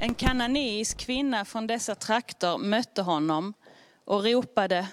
En 0.00 0.14
kananeisk 0.14 0.98
kvinna 0.98 1.44
från 1.44 1.66
dessa 1.66 1.94
trakter 1.94 2.58
mötte 2.58 3.02
honom 3.02 3.54
och 4.04 4.24
ropade 4.24 4.88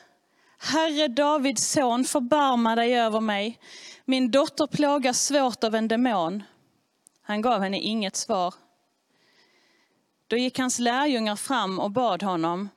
Herre 0.58 1.08
Davids 1.08 1.72
son, 1.72 2.06
förbarma 2.06 2.76
dig 2.76 3.00
över 3.00 3.20
mig. 3.20 3.60
Min 4.06 4.32
dotter 4.32 4.68
plågas 4.68 5.26
svårt 5.26 5.64
av 5.64 5.76
en 5.76 5.88
demon. 5.88 6.44
Han 7.22 7.42
gav 7.42 7.62
henne 7.62 7.80
inget 7.80 8.16
svar. 8.16 8.54
Då 10.28 10.38
gick 10.38 10.60
hans 10.60 10.80
lärjungar 10.80 11.36
fram 11.36 11.80
och 11.80 11.92
bad 11.92 12.24
honom. 12.24 12.70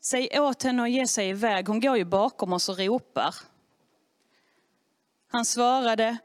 Säg 0.00 0.40
åt 0.40 0.62
henne 0.62 0.82
att 0.82 0.90
ge 0.90 1.06
sig 1.06 1.28
iväg, 1.28 1.68
hon 1.68 1.80
går 1.80 1.96
ju 1.96 2.04
bakom 2.04 2.52
oss 2.52 2.68
och 2.68 2.78
ropar. 2.78 3.34
Han 5.30 5.44
svarade, 5.44 6.18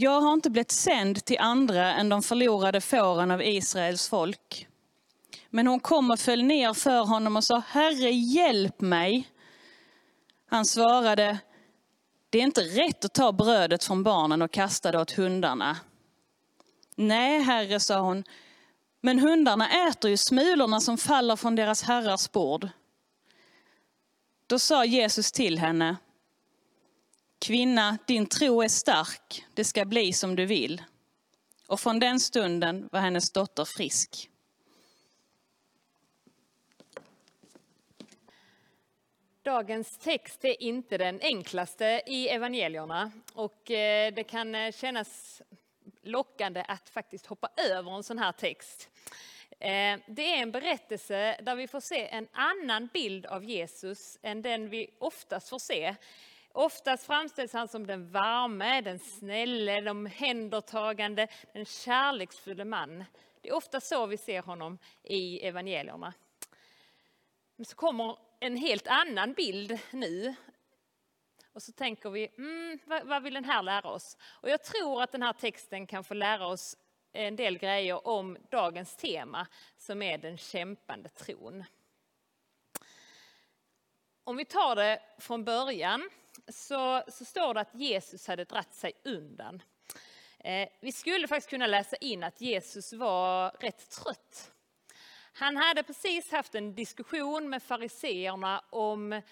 jag 0.00 0.20
har 0.20 0.32
inte 0.32 0.50
blivit 0.50 0.70
sänd 0.70 1.24
till 1.24 1.38
andra 1.38 1.94
än 1.94 2.08
de 2.08 2.22
förlorade 2.22 2.80
fåren 2.80 3.30
av 3.30 3.42
Israels 3.42 4.08
folk. 4.08 4.66
Men 5.50 5.66
hon 5.66 5.80
kom 5.80 6.10
och 6.10 6.18
föll 6.18 6.42
ner 6.42 6.74
för 6.74 7.04
honom 7.04 7.36
och 7.36 7.44
sa, 7.44 7.62
Herre 7.68 8.10
hjälp 8.10 8.80
mig. 8.80 9.28
Han 10.50 10.64
svarade, 10.64 11.38
det 12.30 12.38
är 12.38 12.42
inte 12.42 12.60
rätt 12.60 13.04
att 13.04 13.14
ta 13.14 13.32
brödet 13.32 13.84
från 13.84 14.02
barnen 14.02 14.42
och 14.42 14.52
kasta 14.52 14.92
det 14.92 15.00
åt 15.00 15.10
hundarna. 15.10 15.76
Nej, 16.96 17.42
herre, 17.42 17.80
sa 17.80 18.00
hon, 18.00 18.24
men 19.00 19.18
hundarna 19.18 19.88
äter 19.88 20.10
ju 20.10 20.16
smulorna 20.16 20.80
som 20.80 20.98
faller 20.98 21.36
från 21.36 21.54
deras 21.54 21.82
herrars 21.82 22.32
bord. 22.32 22.68
Då 24.46 24.58
sa 24.58 24.84
Jesus 24.84 25.32
till 25.32 25.58
henne, 25.58 25.96
Kvinna, 27.38 27.98
din 28.06 28.26
tro 28.26 28.62
är 28.62 28.68
stark, 28.68 29.44
det 29.54 29.64
ska 29.64 29.84
bli 29.84 30.12
som 30.12 30.36
du 30.36 30.46
vill. 30.46 30.82
Och 31.66 31.80
från 31.80 31.98
den 31.98 32.20
stunden 32.20 32.88
var 32.92 33.00
hennes 33.00 33.30
dotter 33.30 33.64
frisk. 33.64 34.30
Dagens 39.42 39.98
text 39.98 40.44
är 40.44 40.62
inte 40.62 40.98
den 40.98 41.20
enklaste 41.22 42.02
i 42.06 42.28
evangelierna 42.28 43.10
och 43.32 43.70
eh, 43.70 44.12
det 44.14 44.24
kan 44.24 44.54
eh, 44.54 44.72
kännas 44.72 45.42
lockande 46.02 46.64
att 46.68 46.88
faktiskt 46.88 47.26
hoppa 47.26 47.48
över 47.56 47.96
en 47.96 48.02
sån 48.02 48.18
här 48.18 48.32
text. 48.32 48.88
Eh, 49.50 49.98
det 50.06 50.34
är 50.34 50.42
en 50.42 50.50
berättelse 50.50 51.40
där 51.42 51.54
vi 51.56 51.68
får 51.68 51.80
se 51.80 52.08
en 52.08 52.28
annan 52.32 52.88
bild 52.92 53.26
av 53.26 53.44
Jesus 53.44 54.18
än 54.22 54.42
den 54.42 54.68
vi 54.68 54.90
oftast 54.98 55.48
får 55.48 55.58
se. 55.58 55.94
Oftast 56.58 57.06
framställs 57.06 57.52
han 57.52 57.68
som 57.68 57.86
den 57.86 58.10
varme, 58.10 58.80
den 58.80 58.98
snälle, 58.98 59.74
den 59.74 59.88
omhändertagande, 59.88 61.28
den 61.52 61.64
kärleksfulla 61.64 62.64
man. 62.64 63.04
Det 63.40 63.48
är 63.48 63.54
ofta 63.54 63.80
så 63.80 64.06
vi 64.06 64.16
ser 64.16 64.42
honom 64.42 64.78
i 65.02 65.46
evangelierna. 65.46 66.14
Men 67.56 67.64
så 67.64 67.76
kommer 67.76 68.18
en 68.40 68.56
helt 68.56 68.86
annan 68.86 69.32
bild 69.32 69.78
nu. 69.90 70.34
Och 71.52 71.62
så 71.62 71.72
tänker 71.72 72.10
vi, 72.10 72.28
mm, 72.38 72.78
vad, 72.84 73.06
vad 73.06 73.22
vill 73.22 73.34
den 73.34 73.44
här 73.44 73.62
lära 73.62 73.90
oss? 73.90 74.16
Och 74.22 74.48
jag 74.50 74.64
tror 74.64 75.02
att 75.02 75.12
den 75.12 75.22
här 75.22 75.32
texten 75.32 75.86
kan 75.86 76.04
få 76.04 76.14
lära 76.14 76.46
oss 76.46 76.76
en 77.12 77.36
del 77.36 77.58
grejer 77.58 78.08
om 78.08 78.38
dagens 78.50 78.96
tema 78.96 79.46
som 79.76 80.02
är 80.02 80.18
den 80.18 80.38
kämpande 80.38 81.08
tron. 81.08 81.64
Om 84.24 84.36
vi 84.36 84.44
tar 84.44 84.76
det 84.76 85.02
från 85.18 85.44
början 85.44 86.10
så, 86.48 87.02
så 87.08 87.24
står 87.24 87.54
det 87.54 87.60
att 87.60 87.74
Jesus 87.74 88.26
hade 88.26 88.44
dratt 88.44 88.74
sig 88.74 88.92
undan. 89.04 89.62
Eh, 90.38 90.68
vi 90.80 90.92
skulle 90.92 91.28
faktiskt 91.28 91.50
kunna 91.50 91.66
läsa 91.66 91.96
in 91.96 92.24
att 92.24 92.40
Jesus 92.40 92.92
var 92.92 93.50
rätt 93.50 93.90
trött. 93.90 94.52
Han 95.32 95.56
hade 95.56 95.82
precis 95.82 96.32
haft 96.32 96.54
en 96.54 96.74
diskussion 96.74 97.50
med 97.50 97.62
fariseerna 97.62 98.64
om 98.70 99.22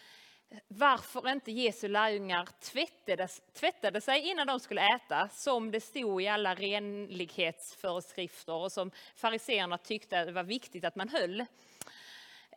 varför 0.69 1.29
inte 1.29 1.53
Jesu 1.53 1.89
lärjungar 1.89 2.49
tvättade, 2.61 3.29
tvättade 3.55 4.01
sig 4.01 4.21
innan 4.21 4.47
de 4.47 4.61
skulle 4.61 4.95
äta, 4.97 5.29
som 5.29 5.71
det 5.71 5.81
stod 5.81 6.23
i 6.23 6.29
alla 6.29 6.55
renlighetsföreskrifter 6.55 8.53
och 8.53 8.73
som 8.73 8.91
fariseerna 9.17 9.79
tyckte 9.79 10.25
det 10.25 10.33
var 10.33 10.43
viktigt 10.43 10.85
att 10.85 10.97
man 10.97 11.09
höll. 11.09 11.41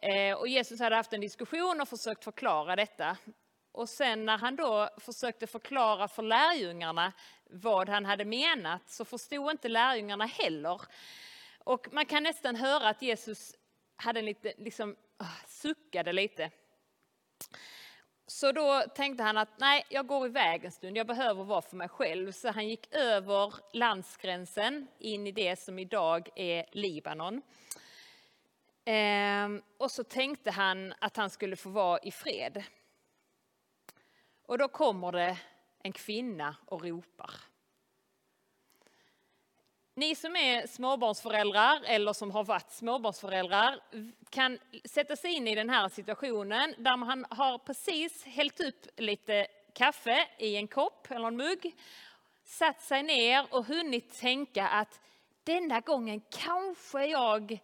Eh, 0.02 0.34
och 0.38 0.48
Jesus 0.48 0.80
hade 0.80 0.96
haft 0.96 1.14
en 1.14 1.22
diskussion 1.22 1.82
och 1.82 1.90
försökt 1.90 2.24
förklara 2.24 2.76
detta. 2.76 3.18
Och 3.72 3.90
sen 3.90 4.26
när 4.26 4.38
han 4.38 4.56
då 4.56 4.90
försökte 4.98 5.48
förklara 5.48 6.08
för 6.08 6.24
lärjungarna 6.24 7.14
vad 7.50 7.90
han 7.90 8.06
hade 8.06 8.26
menat 8.26 8.90
så 8.90 9.06
förstod 9.06 9.52
inte 9.52 9.70
lärjungarna 9.70 10.26
heller. 10.26 10.82
Och 11.60 11.88
man 11.94 12.06
kan 12.06 12.24
nästan 12.24 12.56
höra 12.56 12.90
att 12.90 13.02
Jesus 13.02 13.56
hade 13.96 14.22
lite, 14.22 14.54
liksom, 14.58 14.96
ah, 15.18 15.48
suckade 15.48 16.14
lite. 16.14 16.52
Så 18.28 18.52
då 18.52 18.84
tänkte 18.96 19.24
han 19.24 19.38
att 19.38 19.60
nej, 19.60 19.86
jag 19.90 20.08
går 20.08 20.26
iväg 20.26 20.66
en 20.66 20.72
stund, 20.72 20.98
jag 20.98 21.08
behöver 21.08 21.44
vara 21.44 21.62
för 21.62 21.76
mig 21.76 21.90
själv. 21.90 22.32
Så 22.32 22.52
han 22.52 22.68
gick 22.68 22.96
över 22.96 23.54
landsgränsen 23.74 24.88
in 25.00 25.28
i 25.28 25.32
det 25.32 25.60
som 25.60 25.80
idag 25.80 26.30
är 26.36 26.66
Libanon. 26.72 27.42
Ehm, 28.86 29.62
och 29.78 29.92
så 29.92 30.04
tänkte 30.04 30.52
han 30.52 30.94
att 31.00 31.18
han 31.18 31.30
skulle 31.30 31.56
få 31.56 31.70
vara 31.70 32.00
i 32.00 32.12
fred. 32.12 32.64
Och 34.50 34.58
då 34.58 34.68
kommer 34.68 35.12
det 35.12 35.38
en 35.84 35.92
kvinna 35.92 36.56
och 36.66 36.84
ropar. 36.84 37.32
Ni 39.94 40.16
som 40.16 40.36
är 40.36 40.68
småbarnsföräldrar 40.68 41.82
eller 41.86 42.14
som 42.14 42.32
har 42.32 42.44
varit 42.44 42.72
småbarnsföräldrar 42.72 43.80
kan 44.30 44.60
sätta 44.86 45.16
sig 45.16 45.34
in 45.34 45.48
i 45.48 45.56
den 45.56 45.70
här 45.70 45.90
situationen 45.90 46.76
där 46.78 46.98
man 46.98 47.26
har 47.30 47.58
precis 47.58 48.24
hällt 48.24 48.60
upp 48.60 48.88
lite 48.98 49.48
kaffe 49.74 50.28
i 50.38 50.56
en 50.56 50.68
kopp 50.68 51.12
eller 51.12 51.28
en 51.28 51.38
mugg, 51.38 51.76
satt 52.44 52.82
sig 52.82 53.04
ner 53.04 53.48
och 53.54 53.66
hunnit 53.66 54.20
tänka 54.20 54.68
att 54.68 55.02
denna 55.44 55.80
gången 55.80 56.22
kanske 56.30 57.06
jag 57.06 57.60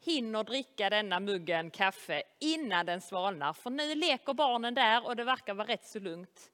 hinner 0.00 0.44
dricka 0.44 0.90
denna 0.90 1.20
muggen 1.20 1.70
kaffe 1.70 2.22
innan 2.38 2.86
den 2.86 3.00
svalnar. 3.00 3.52
För 3.52 3.70
nu 3.70 3.94
leker 3.94 4.34
barnen 4.34 4.74
där 4.74 5.06
och 5.06 5.16
det 5.16 5.24
verkar 5.24 5.54
vara 5.54 5.68
rätt 5.68 5.86
så 5.86 5.98
lugnt. 5.98 6.50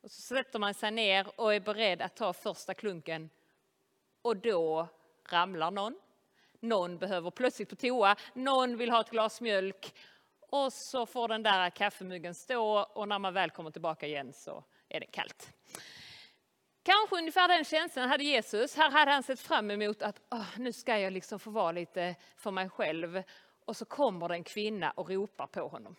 Och 0.00 0.10
så 0.10 0.22
sätter 0.22 0.58
man 0.58 0.74
sig 0.74 0.90
ner 0.90 1.26
och 1.36 1.54
är 1.54 1.60
beredd 1.60 2.02
att 2.02 2.16
ta 2.16 2.32
första 2.32 2.74
klunken. 2.74 3.30
Och 4.22 4.36
då 4.36 4.88
ramlar 5.30 5.70
någon. 5.70 5.98
Någon 6.60 6.98
behöver 6.98 7.30
plötsligt 7.30 7.68
på 7.68 7.76
toa, 7.76 8.16
någon 8.34 8.76
vill 8.76 8.90
ha 8.90 9.00
ett 9.00 9.10
glas 9.10 9.40
mjölk. 9.40 9.94
Och 10.40 10.72
så 10.72 11.06
får 11.06 11.28
den 11.28 11.42
där 11.42 11.70
kaffemuggen 11.70 12.34
stå 12.34 12.78
och 12.78 13.08
när 13.08 13.18
man 13.18 13.34
väl 13.34 13.50
kommer 13.50 13.70
tillbaka 13.70 14.06
igen 14.06 14.32
så 14.32 14.64
är 14.88 15.00
det 15.00 15.06
kallt. 15.06 15.52
Kanske 16.88 17.16
ungefär 17.16 17.48
den 17.48 17.64
känslan 17.64 18.08
hade 18.08 18.24
Jesus. 18.24 18.76
Här 18.76 18.90
hade 18.90 19.10
han 19.10 19.22
sett 19.22 19.40
fram 19.40 19.70
emot 19.70 20.02
att 20.02 20.20
oh, 20.30 20.58
nu 20.58 20.72
ska 20.72 20.98
jag 20.98 21.12
liksom 21.12 21.38
få 21.38 21.50
vara 21.50 21.72
lite 21.72 22.14
för 22.36 22.50
mig 22.50 22.68
själv. 22.68 23.22
Och 23.64 23.76
så 23.76 23.84
kommer 23.84 24.28
det 24.28 24.34
en 24.34 24.44
kvinna 24.44 24.90
och 24.90 25.10
ropar 25.10 25.46
på 25.46 25.68
honom. 25.68 25.96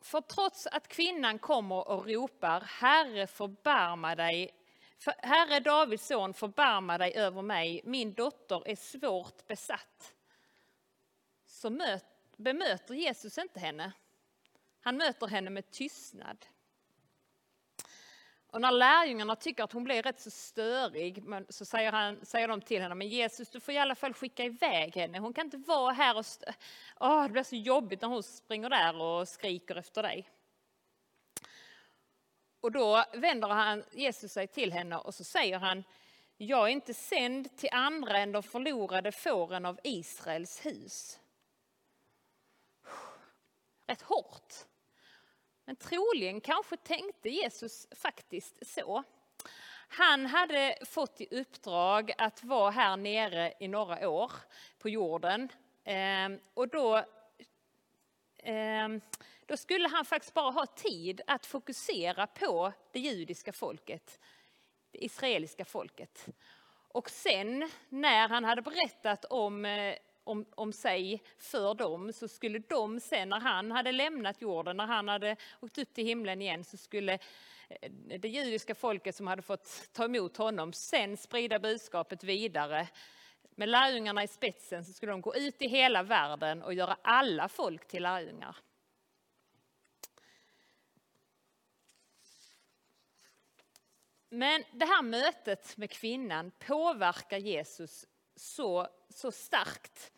För 0.00 0.20
trots 0.20 0.66
att 0.66 0.88
kvinnan 0.88 1.38
kommer 1.38 1.88
och 1.88 2.06
ropar 2.06 2.60
Herre 2.60 3.26
förbarma 3.26 4.14
dig, 4.14 4.50
Herre 5.18 5.60
Davids 5.60 6.06
son 6.06 6.34
förbarma 6.34 6.98
dig 6.98 7.14
över 7.16 7.42
mig, 7.42 7.80
min 7.84 8.14
dotter 8.14 8.68
är 8.68 8.76
svårt 8.76 9.46
besatt. 9.46 10.14
Så 11.46 11.70
möt, 11.70 12.04
bemöter 12.36 12.94
Jesus 12.94 13.38
inte 13.38 13.60
henne. 13.60 13.92
Han 14.80 14.96
möter 14.96 15.26
henne 15.26 15.50
med 15.50 15.70
tystnad. 15.70 16.46
Och 18.56 18.62
när 18.62 18.70
lärjungarna 18.70 19.36
tycker 19.36 19.64
att 19.64 19.72
hon 19.72 19.84
blir 19.84 20.02
rätt 20.02 20.20
så 20.20 20.30
störig 20.30 21.24
så 21.48 21.64
säger, 21.64 21.92
han, 21.92 22.26
säger 22.26 22.48
de 22.48 22.60
till 22.60 22.82
henne, 22.82 22.94
men 22.94 23.08
Jesus 23.08 23.50
du 23.50 23.60
får 23.60 23.74
i 23.74 23.78
alla 23.78 23.94
fall 23.94 24.14
skicka 24.14 24.44
iväg 24.44 24.96
henne. 24.96 25.18
Hon 25.18 25.32
kan 25.32 25.46
inte 25.46 25.56
vara 25.56 25.92
här 25.92 26.18
och... 26.18 26.24
Oh, 27.00 27.22
det 27.22 27.28
blir 27.28 27.42
så 27.42 27.56
jobbigt 27.56 28.00
när 28.00 28.08
hon 28.08 28.22
springer 28.22 28.70
där 28.70 29.02
och 29.02 29.28
skriker 29.28 29.76
efter 29.76 30.02
dig. 30.02 30.30
Och 32.60 32.72
då 32.72 33.04
vänder 33.14 33.48
han, 33.48 33.84
Jesus 33.92 34.32
sig 34.32 34.46
till 34.46 34.72
henne 34.72 34.96
och 34.96 35.14
så 35.14 35.24
säger 35.24 35.58
han, 35.58 35.84
Jag 36.36 36.62
är 36.62 36.72
inte 36.72 36.94
sänd 36.94 37.56
till 37.56 37.70
andra 37.72 38.18
än 38.18 38.32
de 38.32 38.42
förlorade 38.42 39.12
fåren 39.12 39.66
av 39.66 39.80
Israels 39.84 40.66
hus. 40.66 41.20
Rätt 43.86 44.02
hårt. 44.02 44.54
Men 45.66 45.76
troligen 45.76 46.40
kanske 46.40 46.76
tänkte 46.76 47.28
Jesus 47.28 47.88
faktiskt 47.90 48.66
så. 48.66 49.04
Han 49.88 50.26
hade 50.26 50.78
fått 50.86 51.20
i 51.20 51.40
uppdrag 51.40 52.12
att 52.18 52.44
vara 52.44 52.70
här 52.70 52.96
nere 52.96 53.52
i 53.60 53.68
några 53.68 54.08
år 54.08 54.32
på 54.78 54.88
jorden. 54.88 55.48
Ehm, 55.84 56.40
och 56.54 56.68
då, 56.68 57.04
ehm, 58.38 59.00
då 59.46 59.56
skulle 59.56 59.88
han 59.88 60.04
faktiskt 60.04 60.34
bara 60.34 60.50
ha 60.50 60.66
tid 60.66 61.20
att 61.26 61.46
fokusera 61.46 62.26
på 62.26 62.72
det 62.92 63.00
judiska 63.00 63.52
folket, 63.52 64.20
det 64.90 65.04
israeliska 65.04 65.64
folket. 65.64 66.26
Och 66.88 67.10
sen 67.10 67.70
när 67.88 68.28
han 68.28 68.44
hade 68.44 68.62
berättat 68.62 69.24
om, 69.24 69.64
eh, 69.64 69.96
om, 70.26 70.46
om 70.54 70.72
sig 70.72 71.22
för 71.38 71.74
dem 71.74 72.12
så 72.12 72.28
skulle 72.28 72.58
de 72.58 73.00
sen 73.00 73.28
när 73.28 73.40
han 73.40 73.72
hade 73.72 73.92
lämnat 73.92 74.42
jorden, 74.42 74.76
när 74.76 74.86
han 74.86 75.08
hade 75.08 75.36
åkt 75.60 75.78
upp 75.78 75.94
till 75.94 76.06
himlen 76.06 76.42
igen 76.42 76.64
så 76.64 76.76
skulle 76.76 77.12
eh, 77.68 77.90
det 78.18 78.28
judiska 78.28 78.74
folket 78.74 79.14
som 79.14 79.26
hade 79.26 79.42
fått 79.42 79.88
ta 79.92 80.04
emot 80.04 80.36
honom 80.36 80.72
sen 80.72 81.16
sprida 81.16 81.58
budskapet 81.58 82.24
vidare. 82.24 82.88
Med 83.50 83.68
lärjungarna 83.68 84.22
i 84.22 84.28
spetsen 84.28 84.84
så 84.84 84.92
skulle 84.92 85.12
de 85.12 85.20
gå 85.20 85.36
ut 85.36 85.62
i 85.62 85.68
hela 85.68 86.02
världen 86.02 86.62
och 86.62 86.74
göra 86.74 86.96
alla 87.02 87.48
folk 87.48 87.88
till 87.88 88.02
lärjungar. 88.02 88.56
Men 94.28 94.64
det 94.72 94.84
här 94.84 95.02
mötet 95.02 95.76
med 95.76 95.90
kvinnan 95.90 96.50
påverkar 96.58 97.38
Jesus 97.38 98.06
så, 98.36 98.88
så 99.08 99.32
starkt. 99.32 100.12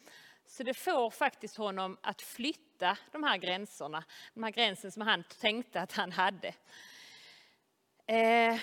Så 0.46 0.62
det 0.62 0.74
får 0.74 1.10
faktiskt 1.10 1.56
honom 1.56 1.98
att 2.00 2.22
flytta 2.22 2.96
de 3.12 3.22
här 3.22 3.36
gränserna, 3.36 4.04
de 4.34 4.42
här 4.42 4.50
gränserna 4.50 4.90
som 4.90 5.02
han 5.02 5.24
tänkte 5.40 5.80
att 5.80 5.92
han 5.92 6.12
hade. 6.12 6.54
Eh, 8.06 8.58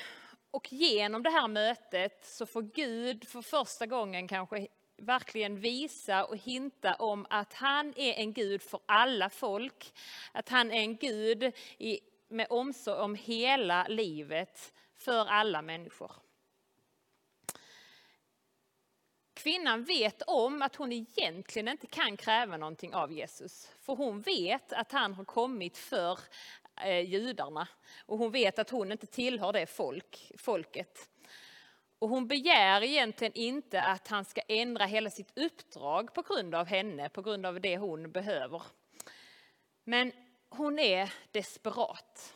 och 0.52 0.74
genom 0.74 1.24
det 1.24 1.30
här 1.30 1.48
mötet 1.48 2.26
så 2.26 2.46
får 2.46 2.62
Gud 2.62 3.28
för 3.28 3.42
första 3.42 3.86
gången 3.86 4.28
kanske 4.28 4.68
verkligen 4.98 5.60
visa 5.60 6.26
och 6.26 6.38
hinta 6.38 6.96
om 6.96 7.26
att 7.30 7.54
han 7.54 7.94
är 7.96 8.14
en 8.14 8.34
Gud 8.34 8.62
för 8.62 8.80
alla 8.86 9.30
folk. 9.30 9.94
Att 10.32 10.50
han 10.50 10.72
är 10.72 10.80
en 10.80 10.96
Gud 10.96 11.44
i, 11.78 12.00
med 12.28 12.48
omsorg 12.50 13.00
om 13.00 13.16
hela 13.16 13.88
livet 13.88 14.74
för 14.98 15.26
alla 15.26 15.62
människor. 15.62 16.25
Kvinnan 19.36 19.84
vet 19.84 20.22
om 20.22 20.62
att 20.62 20.76
hon 20.76 20.92
egentligen 20.92 21.68
inte 21.68 21.88
kan 21.88 22.18
kräva 22.18 22.58
någonting 22.58 22.94
av 22.94 23.12
Jesus. 23.12 23.72
För 23.82 23.96
hon 23.96 24.22
vet 24.22 24.74
att 24.74 24.92
han 24.92 25.14
har 25.14 25.26
kommit 25.26 25.78
för 25.78 26.20
eh, 26.82 27.00
judarna. 27.00 27.68
Och 28.06 28.18
hon 28.18 28.32
vet 28.32 28.60
att 28.60 28.70
hon 28.70 28.92
inte 28.92 29.08
tillhör 29.08 29.54
det 29.54 29.66
folk, 29.66 30.32
folket. 30.38 31.10
Och 32.00 32.10
hon 32.10 32.28
begär 32.28 32.84
egentligen 32.84 33.34
inte 33.34 33.82
att 33.82 34.08
han 34.08 34.26
ska 34.26 34.42
ändra 34.48 34.86
hela 34.86 35.10
sitt 35.10 35.38
uppdrag 35.38 36.14
på 36.14 36.22
grund 36.22 36.56
av 36.56 36.66
henne, 36.66 37.10
på 37.10 37.22
grund 37.22 37.46
av 37.46 37.62
det 37.62 37.78
hon 37.78 38.12
behöver. 38.12 38.62
Men 39.84 40.12
hon 40.50 40.80
är 40.80 41.14
desperat. 41.32 42.34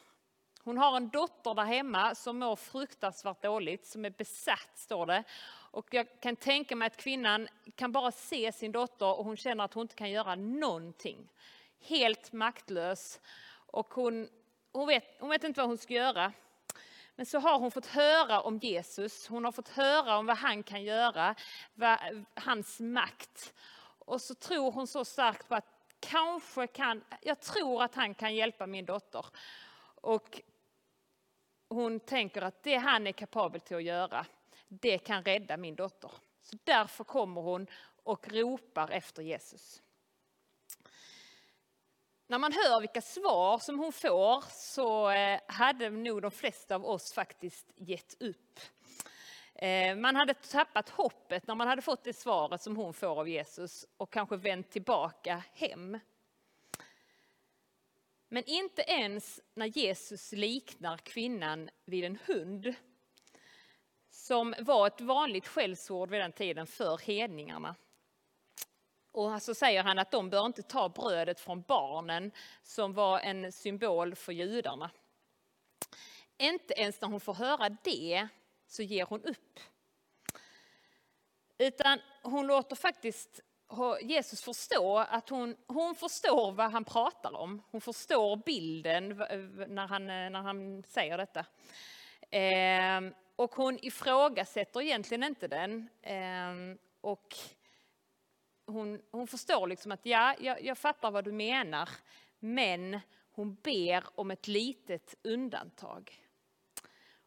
Hon 0.63 0.77
har 0.77 0.97
en 0.97 1.09
dotter 1.09 1.53
där 1.53 1.63
hemma 1.63 2.15
som 2.15 2.39
mår 2.39 2.55
fruktansvärt 2.55 3.43
dåligt, 3.43 3.87
som 3.87 4.05
är 4.05 4.09
besatt 4.09 4.71
står 4.75 5.05
det. 5.05 5.23
Och 5.71 5.93
jag 5.93 6.07
kan 6.21 6.35
tänka 6.35 6.75
mig 6.75 6.85
att 6.85 6.97
kvinnan 6.97 7.47
kan 7.75 7.91
bara 7.91 8.11
se 8.11 8.51
sin 8.51 8.71
dotter 8.71 9.17
och 9.19 9.25
hon 9.25 9.37
känner 9.37 9.63
att 9.63 9.73
hon 9.73 9.81
inte 9.81 9.95
kan 9.95 10.09
göra 10.09 10.35
någonting. 10.35 11.29
Helt 11.79 12.31
maktlös. 12.31 13.19
Och 13.51 13.93
hon, 13.93 14.29
hon, 14.71 14.87
vet, 14.87 15.03
hon 15.19 15.29
vet 15.29 15.43
inte 15.43 15.61
vad 15.61 15.67
hon 15.67 15.77
ska 15.77 15.93
göra. 15.93 16.33
Men 17.15 17.25
så 17.25 17.39
har 17.39 17.59
hon 17.59 17.71
fått 17.71 17.85
höra 17.85 18.41
om 18.41 18.57
Jesus, 18.57 19.27
hon 19.27 19.45
har 19.45 19.51
fått 19.51 19.69
höra 19.69 20.17
om 20.17 20.25
vad 20.25 20.37
han 20.37 20.63
kan 20.63 20.83
göra, 20.83 21.35
vad, 21.73 22.25
hans 22.33 22.79
makt. 22.79 23.53
Och 23.99 24.21
så 24.21 24.35
tror 24.35 24.71
hon 24.71 24.87
så 24.87 25.05
starkt 25.05 25.47
på 25.47 25.55
att 25.55 25.79
kanske 25.99 26.67
kan, 26.67 27.03
jag 27.21 27.39
tror 27.39 27.83
att 27.83 27.95
han 27.95 28.13
kan 28.13 28.35
hjälpa 28.35 28.67
min 28.67 28.85
dotter. 28.85 29.25
Och 30.01 30.41
hon 31.69 31.99
tänker 31.99 32.41
att 32.41 32.63
det 32.63 32.75
han 32.75 33.07
är 33.07 33.11
kapabel 33.11 33.61
till 33.61 33.77
att 33.77 33.83
göra, 33.83 34.25
det 34.69 34.97
kan 34.97 35.23
rädda 35.23 35.57
min 35.57 35.75
dotter. 35.75 36.11
Så 36.41 36.57
därför 36.63 37.03
kommer 37.03 37.41
hon 37.41 37.67
och 38.03 38.27
ropar 38.27 38.91
efter 38.91 39.23
Jesus. 39.23 39.81
När 42.27 42.39
man 42.39 42.53
hör 42.53 42.79
vilka 42.79 43.01
svar 43.01 43.57
som 43.57 43.79
hon 43.79 43.91
får 43.91 44.43
så 44.51 45.09
eh, 45.09 45.39
hade 45.47 45.89
nog 45.89 46.21
de 46.21 46.31
flesta 46.31 46.75
av 46.75 46.85
oss 46.85 47.13
faktiskt 47.13 47.65
gett 47.75 48.21
upp. 48.21 48.59
Eh, 49.55 49.95
man 49.95 50.15
hade 50.15 50.33
tappat 50.33 50.89
hoppet 50.89 51.47
när 51.47 51.55
man 51.55 51.67
hade 51.67 51.81
fått 51.81 52.03
det 52.03 52.13
svaret 52.13 52.61
som 52.61 52.77
hon 52.77 52.93
får 52.93 53.19
av 53.19 53.29
Jesus 53.29 53.85
och 53.97 54.13
kanske 54.13 54.37
vänt 54.37 54.71
tillbaka 54.71 55.43
hem. 55.53 55.99
Men 58.29 58.43
inte 58.45 58.81
ens 58.81 59.41
när 59.53 59.65
Jesus 59.65 60.31
liknar 60.31 60.97
kvinnan 60.97 61.69
vid 61.85 62.03
en 62.03 62.19
hund, 62.25 62.73
som 64.19 64.55
var 64.59 64.87
ett 64.87 65.01
vanligt 65.01 65.47
skällsord 65.47 66.09
vid 66.09 66.19
den 66.19 66.31
tiden 66.31 66.67
för 66.67 66.97
hedningarna. 66.97 67.75
Och 69.11 69.23
så 69.23 69.29
alltså 69.29 69.53
säger 69.53 69.83
han 69.83 69.99
att 69.99 70.11
de 70.11 70.29
bör 70.29 70.45
inte 70.45 70.61
ta 70.61 70.89
brödet 70.89 71.39
från 71.39 71.61
barnen 71.61 72.31
som 72.63 72.93
var 72.93 73.19
en 73.19 73.51
symbol 73.51 74.15
för 74.15 74.31
judarna. 74.31 74.89
Inte 76.37 76.73
ens 76.73 77.01
när 77.01 77.09
hon 77.09 77.19
får 77.19 77.33
höra 77.33 77.69
det 77.69 78.27
så 78.67 78.83
ger 78.83 79.05
hon 79.05 79.23
upp. 79.23 79.59
Utan 81.57 81.99
hon 82.23 82.47
låter 82.47 82.75
faktiskt 82.75 83.39
Jesus 84.01 84.41
förstå 84.41 84.97
att 84.97 85.29
hon, 85.29 85.55
hon 85.67 85.95
förstår 85.95 86.51
vad 86.51 86.71
han 86.71 86.85
pratar 86.85 87.35
om. 87.35 87.61
Hon 87.71 87.81
förstår 87.81 88.35
bilden 88.35 89.07
när 89.67 89.87
han, 89.87 90.05
när 90.05 90.41
han 90.41 90.83
säger 90.83 91.17
detta. 91.17 91.45
Eh, 92.31 93.13
och 93.39 93.55
hon 93.55 93.79
ifrågasätter 93.81 94.81
egentligen 94.81 95.23
inte 95.23 95.47
den. 95.47 95.89
Ehm, 96.01 96.77
och 97.01 97.35
hon, 98.65 99.01
hon 99.11 99.27
förstår 99.27 99.67
liksom 99.67 99.91
att 99.91 100.05
ja, 100.05 100.35
jag, 100.39 100.63
jag 100.63 100.77
fattar 100.77 101.11
vad 101.11 101.23
du 101.23 101.31
menar. 101.31 101.89
Men 102.39 102.99
hon 103.31 103.55
ber 103.55 104.03
om 104.15 104.31
ett 104.31 104.47
litet 104.47 105.15
undantag. 105.23 106.23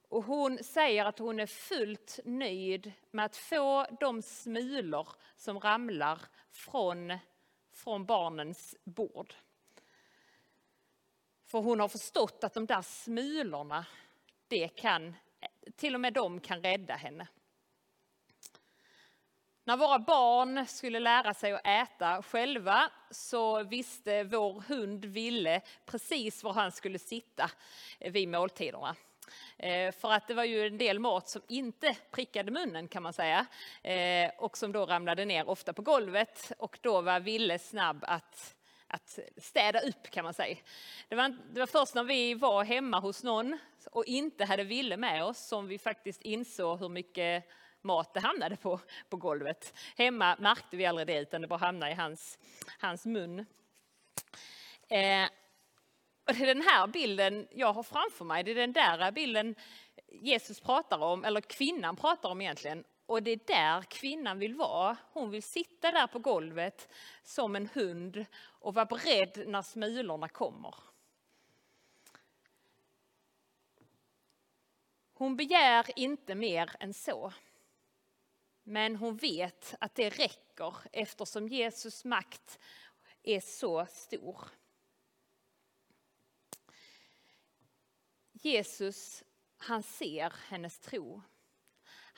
Och 0.09 0.25
hon 0.25 0.59
säger 0.65 1.05
att 1.05 1.19
hon 1.19 1.41
är 1.41 1.47
fullt 1.47 2.21
nöjd 2.25 2.93
med 3.11 3.25
att 3.25 3.37
få 3.37 3.87
de 4.01 4.23
smulor 4.23 5.09
som 5.37 5.61
ramlar 5.61 6.21
från, 6.51 7.19
från 7.75 8.05
barnens 8.05 8.77
bord. 8.85 9.35
För 11.47 11.59
hon 11.59 11.81
har 11.81 11.89
förstått 11.89 12.45
att 12.45 12.55
de 12.55 12.67
där 12.67 12.83
smulorna, 12.83 13.87
det 14.49 14.69
kan, 14.69 15.15
till 15.77 15.95
och 15.95 16.01
med 16.01 16.13
de 16.13 16.41
kan 16.41 16.63
rädda 16.63 16.95
henne. 16.95 17.29
När 19.65 19.77
våra 19.77 19.99
barn 19.99 20.67
skulle 20.67 21.01
lära 21.01 21.35
sig 21.35 21.53
att 21.53 21.67
äta 21.67 22.23
själva 22.23 22.91
så 23.11 23.63
visste 23.63 24.25
vår 24.25 24.61
hund 24.69 25.05
Ville 25.05 25.61
precis 25.87 26.43
var 26.43 26.53
han 26.53 26.73
skulle 26.73 26.99
sitta 26.99 27.51
vid 28.01 28.29
måltiderna. 28.29 28.97
Eh, 29.57 29.93
för 29.93 30.13
att 30.13 30.29
det 30.29 30.35
var 30.35 30.45
ju 30.45 30.67
en 30.67 30.79
del 30.79 30.99
mat 30.99 31.29
som 31.29 31.43
inte 31.49 31.97
prickade 32.11 32.51
munnen 32.51 32.89
kan 32.89 33.03
man 33.03 33.13
säga. 33.13 33.47
Eh, 33.83 34.31
och 34.39 34.59
som 34.59 34.73
då 34.73 34.87
ramlade 34.87 35.25
ner 35.25 35.49
ofta 35.49 35.73
på 35.73 35.83
golvet 35.83 36.53
och 36.59 36.79
då 36.83 37.01
var 37.01 37.21
Ville 37.21 37.59
snabb 37.59 38.05
att 38.09 38.57
att 38.93 39.19
städa 39.37 39.81
upp 39.81 40.11
kan 40.11 40.25
man 40.25 40.35
säga. 40.35 40.57
Det 41.09 41.15
var, 41.15 41.37
det 41.53 41.61
var 41.61 41.67
först 41.67 41.95
när 41.95 42.05
vi 42.05 42.35
var 42.35 42.65
hemma 42.65 43.01
hos 43.01 43.23
någon 43.23 43.59
och 43.91 44.05
inte 44.05 44.45
hade 44.45 44.65
Ville 44.65 44.97
med 44.97 45.25
oss 45.25 45.39
som 45.39 45.67
vi 45.67 45.79
faktiskt 45.79 46.23
insåg 46.23 46.79
hur 46.79 46.89
mycket 46.89 47.45
mat 47.81 48.15
det 48.15 48.21
hamnade 48.21 48.57
på, 48.57 48.81
på 49.09 49.17
golvet. 49.17 49.75
Hemma 49.97 50.37
märkte 50.39 50.77
vi 50.77 50.87
aldrig 50.87 51.07
det 51.07 51.19
utan 51.19 51.41
det 51.41 51.47
bara 51.47 51.59
hamnade 51.59 51.93
i 51.93 51.95
hans, 51.95 52.39
hans 52.79 53.07
mun. 53.07 53.39
Eh, 54.89 55.29
och 56.27 56.35
det 56.35 56.43
är 56.43 56.55
den 56.55 56.63
här 56.63 56.87
bilden 56.87 57.49
jag 57.51 57.73
har 57.73 57.83
framför 57.83 58.25
mig, 58.25 58.45
det 58.45 58.51
är 58.51 58.55
den 58.55 58.73
där 58.73 59.13
bilden 59.13 59.55
Jesus 60.09 60.61
pratar 60.61 60.99
om, 60.99 61.25
eller 61.25 61.41
kvinnan 61.41 61.97
pratar 61.97 62.29
om 62.29 62.41
egentligen. 62.41 62.85
Och 63.07 63.23
det 63.23 63.31
är 63.31 63.41
där 63.47 63.83
kvinnan 63.83 64.39
vill 64.39 64.55
vara. 64.55 64.97
Hon 65.13 65.31
vill 65.31 65.43
sitta 65.43 65.91
där 65.91 66.07
på 66.07 66.19
golvet 66.19 66.89
som 67.23 67.57
en 67.57 67.67
hund 67.67 68.27
och 68.41 68.75
vara 68.75 68.87
beredd 68.87 69.45
när 69.49 69.63
smulorna 69.63 70.29
kommer. 70.29 70.75
Hon 75.13 75.37
begär 75.37 75.99
inte 75.99 76.35
mer 76.35 76.71
än 76.81 76.95
så. 76.95 77.33
Men 78.63 78.97
hon 78.97 79.17
vet 79.17 79.75
att 79.81 79.95
det 79.95 80.11
räcker 80.11 80.75
eftersom 80.93 81.49
Jesus 81.49 82.05
makt 82.05 82.59
är 83.23 83.41
så 83.41 83.87
stor. 83.87 84.45
Jesus, 88.33 89.23
han 89.59 89.83
ser 89.83 90.33
hennes 90.49 90.79
tro. 90.79 91.23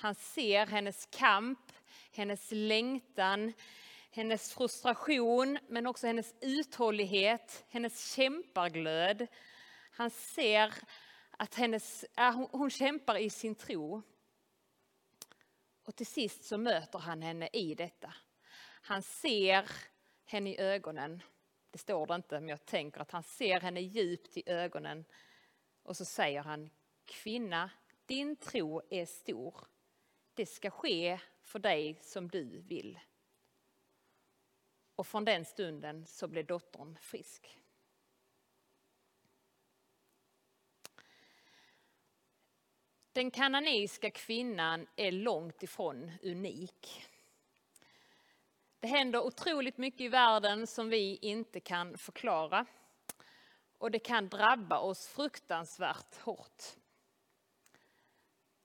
Han 0.04 0.14
ser 0.14 0.66
hennes 0.66 1.06
kamp, 1.06 1.72
hennes 2.10 2.48
längtan, 2.50 3.52
hennes 4.10 4.54
frustration, 4.54 5.58
men 5.68 5.86
också 5.86 6.06
hennes 6.06 6.34
uthållighet, 6.40 7.64
hennes 7.68 8.14
kämparglöd. 8.14 9.26
Han 9.90 10.10
ser 10.10 10.74
att 11.30 11.54
hennes, 11.54 12.04
hon 12.50 12.70
kämpar 12.70 13.16
i 13.16 13.30
sin 13.30 13.54
tro. 13.54 14.02
Och 15.84 15.96
till 15.96 16.06
sist 16.06 16.44
så 16.44 16.58
möter 16.58 16.98
han 16.98 17.22
henne 17.22 17.48
i 17.52 17.74
detta. 17.74 18.14
Han 18.82 19.02
ser 19.02 19.70
henne 20.24 20.50
i 20.50 20.60
ögonen. 20.60 21.22
Det 21.70 21.78
står 21.78 22.06
det 22.06 22.14
inte, 22.14 22.40
men 22.40 22.48
jag 22.48 22.66
tänker 22.66 23.00
att 23.00 23.10
han 23.10 23.22
ser 23.22 23.60
henne 23.60 23.80
djupt 23.80 24.36
i 24.36 24.42
ögonen. 24.46 25.04
Och 25.82 25.96
så 25.96 26.04
säger 26.04 26.42
han, 26.42 26.70
kvinna, 27.04 27.70
din 28.06 28.36
tro 28.36 28.82
är 28.90 29.06
stor. 29.06 29.54
Det 30.34 30.46
ska 30.46 30.70
ske 30.70 31.20
för 31.42 31.58
dig 31.58 31.98
som 32.02 32.28
du 32.28 32.60
vill. 32.60 32.98
Och 34.96 35.06
från 35.06 35.24
den 35.24 35.44
stunden 35.44 36.06
så 36.06 36.28
blev 36.28 36.46
dottern 36.46 36.98
frisk. 37.00 37.58
Den 43.12 43.30
kananeiska 43.30 44.10
kvinnan 44.10 44.86
är 44.96 45.12
långt 45.12 45.62
ifrån 45.62 46.12
unik. 46.22 47.06
Det 48.80 48.86
händer 48.86 49.24
otroligt 49.24 49.78
mycket 49.78 50.00
i 50.00 50.08
världen 50.08 50.66
som 50.66 50.88
vi 50.88 51.18
inte 51.22 51.60
kan 51.60 51.98
förklara. 51.98 52.66
Och 53.78 53.90
det 53.90 53.98
kan 53.98 54.28
drabba 54.28 54.78
oss 54.78 55.06
fruktansvärt 55.06 56.16
hårt. 56.16 56.62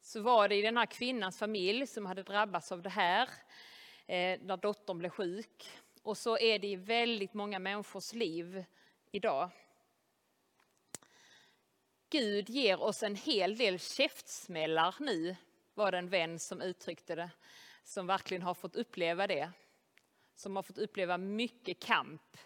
Så 0.09 0.21
var 0.21 0.47
det 0.47 0.55
i 0.55 0.61
den 0.61 0.77
här 0.77 0.85
kvinnans 0.85 1.39
familj 1.39 1.87
som 1.87 2.05
hade 2.05 2.23
drabbats 2.23 2.71
av 2.71 2.81
det 2.81 2.89
här, 2.89 3.29
eh, 4.07 4.39
när 4.41 4.57
dottern 4.57 4.97
blev 4.97 5.09
sjuk. 5.09 5.69
Och 6.03 6.17
så 6.17 6.37
är 6.37 6.59
det 6.59 6.67
i 6.67 6.75
väldigt 6.75 7.33
många 7.33 7.59
människors 7.59 8.13
liv 8.13 8.65
idag. 9.11 9.49
Gud 12.09 12.49
ger 12.49 12.81
oss 12.81 13.03
en 13.03 13.15
hel 13.15 13.57
del 13.57 13.79
käftsmällar 13.79 14.95
nu, 14.99 15.35
var 15.73 15.91
det 15.91 15.97
en 15.97 16.09
vän 16.09 16.39
som 16.39 16.61
uttryckte 16.61 17.15
det, 17.15 17.29
som 17.83 18.07
verkligen 18.07 18.43
har 18.43 18.53
fått 18.53 18.75
uppleva 18.75 19.27
det. 19.27 19.51
Som 20.35 20.55
har 20.55 20.63
fått 20.63 20.77
uppleva 20.77 21.17
mycket 21.17 21.79
kamp. 21.79 22.37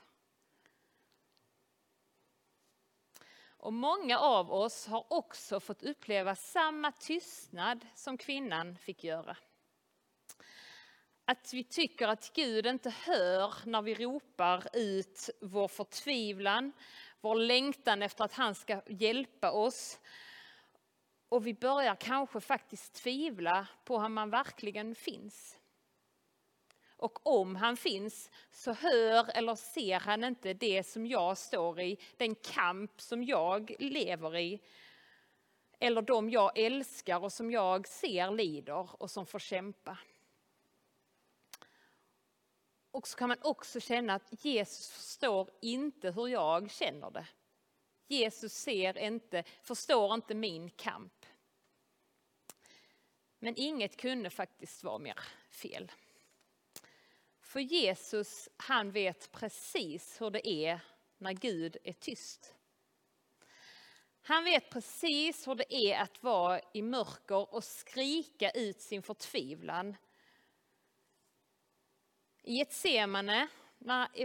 Och 3.64 3.74
många 3.74 4.20
av 4.20 4.54
oss 4.54 4.88
har 4.88 5.06
också 5.10 5.60
fått 5.60 5.84
uppleva 5.84 6.36
samma 6.36 6.92
tystnad 6.92 7.86
som 7.96 8.18
kvinnan 8.18 8.78
fick 8.78 9.04
göra. 9.04 9.38
Att 11.26 11.54
vi 11.54 11.64
tycker 11.64 12.08
att 12.08 12.32
Gud 12.34 12.66
inte 12.66 12.90
hör 12.90 13.54
när 13.66 13.82
vi 13.82 13.96
ropar 13.96 14.64
ut 14.74 15.30
vår 15.42 15.68
förtvivlan, 15.68 16.72
vår 17.22 17.36
längtan 17.36 18.02
efter 18.02 18.24
att 18.24 18.34
han 18.34 18.56
ska 18.56 18.82
hjälpa 18.88 19.52
oss. 19.52 20.00
Och 21.30 21.48
vi 21.48 21.54
börjar 21.54 21.96
kanske 21.96 22.40
faktiskt 22.40 22.94
tvivla 22.94 23.68
på 23.86 23.96
om 23.96 24.18
han 24.18 24.30
verkligen 24.30 24.96
finns. 24.96 25.58
Och 27.04 27.28
om 27.28 27.56
han 27.56 27.78
finns 27.78 28.32
så 28.52 28.74
hör 28.74 29.38
eller 29.38 29.56
ser 29.56 30.00
han 30.00 30.24
inte 30.24 30.54
det 30.54 30.84
som 30.84 31.06
jag 31.06 31.38
står 31.38 31.82
i, 31.82 32.00
den 32.18 32.36
kamp 32.36 33.02
som 33.02 33.24
jag 33.24 33.76
lever 33.80 34.38
i. 34.38 34.62
Eller 35.80 36.02
de 36.02 36.30
jag 36.30 36.58
älskar 36.58 37.24
och 37.24 37.34
som 37.34 37.52
jag 37.52 37.88
ser 37.88 38.32
lider 38.32 39.02
och 39.02 39.12
som 39.12 39.26
får 39.26 39.40
kämpa. 39.40 39.98
Och 42.92 43.08
så 43.08 43.18
kan 43.18 43.30
man 43.30 43.38
också 43.42 43.80
känna 43.80 44.14
att 44.14 44.46
Jesus 44.46 44.90
förstår 44.92 45.50
inte 45.62 46.12
hur 46.12 46.28
jag 46.28 46.72
känner 46.72 47.12
det. 47.12 47.28
Jesus 48.08 48.54
ser 48.54 48.98
inte, 48.98 49.44
förstår 49.62 50.14
inte 50.14 50.34
min 50.34 50.70
kamp. 50.70 51.26
Men 53.40 53.54
inget 53.58 53.98
kunde 53.98 54.30
faktiskt 54.30 54.84
vara 54.84 54.98
mer 54.98 55.20
fel. 55.50 55.92
För 57.54 57.60
Jesus, 57.60 58.50
han 58.58 58.92
vet 58.92 59.32
precis 59.32 60.22
hur 60.22 60.30
det 60.30 60.50
är 60.50 60.80
när 61.18 61.34
Gud 61.34 61.78
är 61.84 61.94
tyst. 61.94 62.56
Han 64.22 64.44
vet 64.44 64.70
precis 64.70 65.48
hur 65.48 65.56
det 65.56 65.76
är 65.76 66.02
att 66.02 66.24
vara 66.24 66.62
i 66.74 66.82
mörker 66.82 67.54
och 67.54 67.64
skrika 67.64 68.50
ut 68.50 68.82
sin 68.82 69.04
förtvivlan 69.04 69.96
i 72.44 72.62
ett 72.62 72.74
semane, 72.74 73.48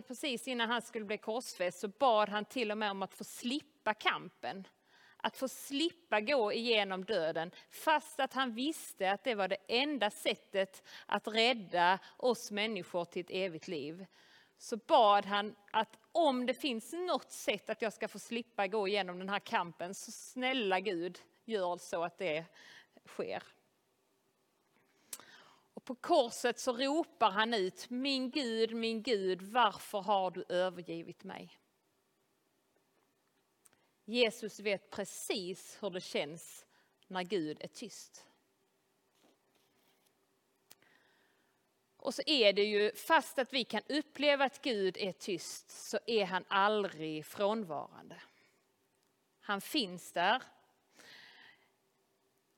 precis 0.07 0.49
innan 0.49 0.71
han 0.71 0.83
skulle 0.83 1.05
bli 1.05 1.19
korsfäst, 1.19 1.81
så 1.81 1.89
bad 1.89 2.29
han 2.29 2.45
till 2.45 2.71
och 2.71 2.79
med 2.79 2.91
om 2.91 3.03
att 3.03 3.15
få 3.15 3.25
slippa 3.25 3.95
kampen. 3.95 4.69
Att 5.23 5.37
få 5.37 5.49
slippa 5.49 6.21
gå 6.21 6.53
igenom 6.53 7.05
döden, 7.05 7.51
fast 7.71 8.21
att 8.21 8.33
han 8.33 8.55
visste 8.55 9.11
att 9.11 9.25
det 9.25 9.35
var 9.35 9.49
det 9.49 9.57
enda 9.69 10.11
sättet 10.11 10.83
att 11.07 11.29
rädda 11.29 11.99
oss 12.17 12.51
människor 12.51 13.05
till 13.05 13.21
ett 13.21 13.31
evigt 13.31 13.69
liv. 13.69 14.07
Så 14.59 14.77
bad 14.77 15.27
han 15.27 15.55
att 15.73 15.99
om 16.13 16.47
det 16.47 16.55
finns 16.55 16.93
något 16.93 17.33
sätt 17.33 17.71
att 17.71 17.83
jag 17.83 17.93
ska 17.93 18.09
få 18.09 18.19
slippa 18.19 18.67
gå 18.67 18.89
igenom 18.89 19.19
den 19.19 19.29
här 19.29 19.39
kampen, 19.39 19.95
så 19.95 20.13
snälla 20.13 20.81
Gud, 20.81 21.19
gör 21.45 21.77
så 21.77 22.05
att 22.05 22.19
det 22.19 22.45
sker. 23.07 23.43
Och 25.75 25.85
på 25.85 25.95
korset 25.95 26.59
så 26.59 26.73
ropar 26.73 27.31
han 27.31 27.55
ut, 27.55 27.91
min 27.91 28.31
Gud, 28.31 28.75
min 28.75 29.03
Gud, 29.03 29.43
varför 29.43 30.01
har 30.01 30.31
du 30.31 30.45
övergivit 30.49 31.25
mig? 31.25 31.59
Jesus 34.09 34.61
vet 34.61 34.91
precis 34.91 35.79
hur 35.81 35.91
det 35.91 36.01
känns 36.01 36.67
när 37.07 37.23
Gud 37.23 37.59
är 37.61 37.69
tyst. 37.69 38.27
Och 41.97 42.15
så 42.15 42.23
är 42.27 42.53
det 42.53 42.65
ju, 42.65 42.93
fast 42.95 43.39
att 43.39 43.53
vi 43.53 43.65
kan 43.65 43.83
uppleva 43.89 44.45
att 44.45 44.63
Gud 44.63 44.97
är 44.97 45.13
tyst, 45.13 45.71
så 45.71 45.99
är 46.07 46.25
han 46.25 46.45
aldrig 46.49 47.27
frånvarande. 47.27 48.21
Han 49.41 49.61
finns 49.61 50.13
där. 50.13 50.43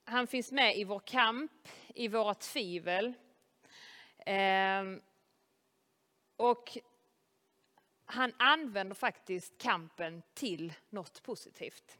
Han 0.05 0.27
finns 0.27 0.53
med 0.53 0.77
i 0.77 0.85
vår 0.85 1.01
kamp, 1.01 1.69
i 1.95 2.09
våra 2.09 2.35
tvivel. 2.35 3.13
Ehm, 4.19 5.03
och 6.37 6.79
han 8.11 8.35
använder 8.39 8.95
faktiskt 8.95 9.59
kampen 9.59 10.23
till 10.35 10.73
något 10.91 11.23
positivt. 11.23 11.99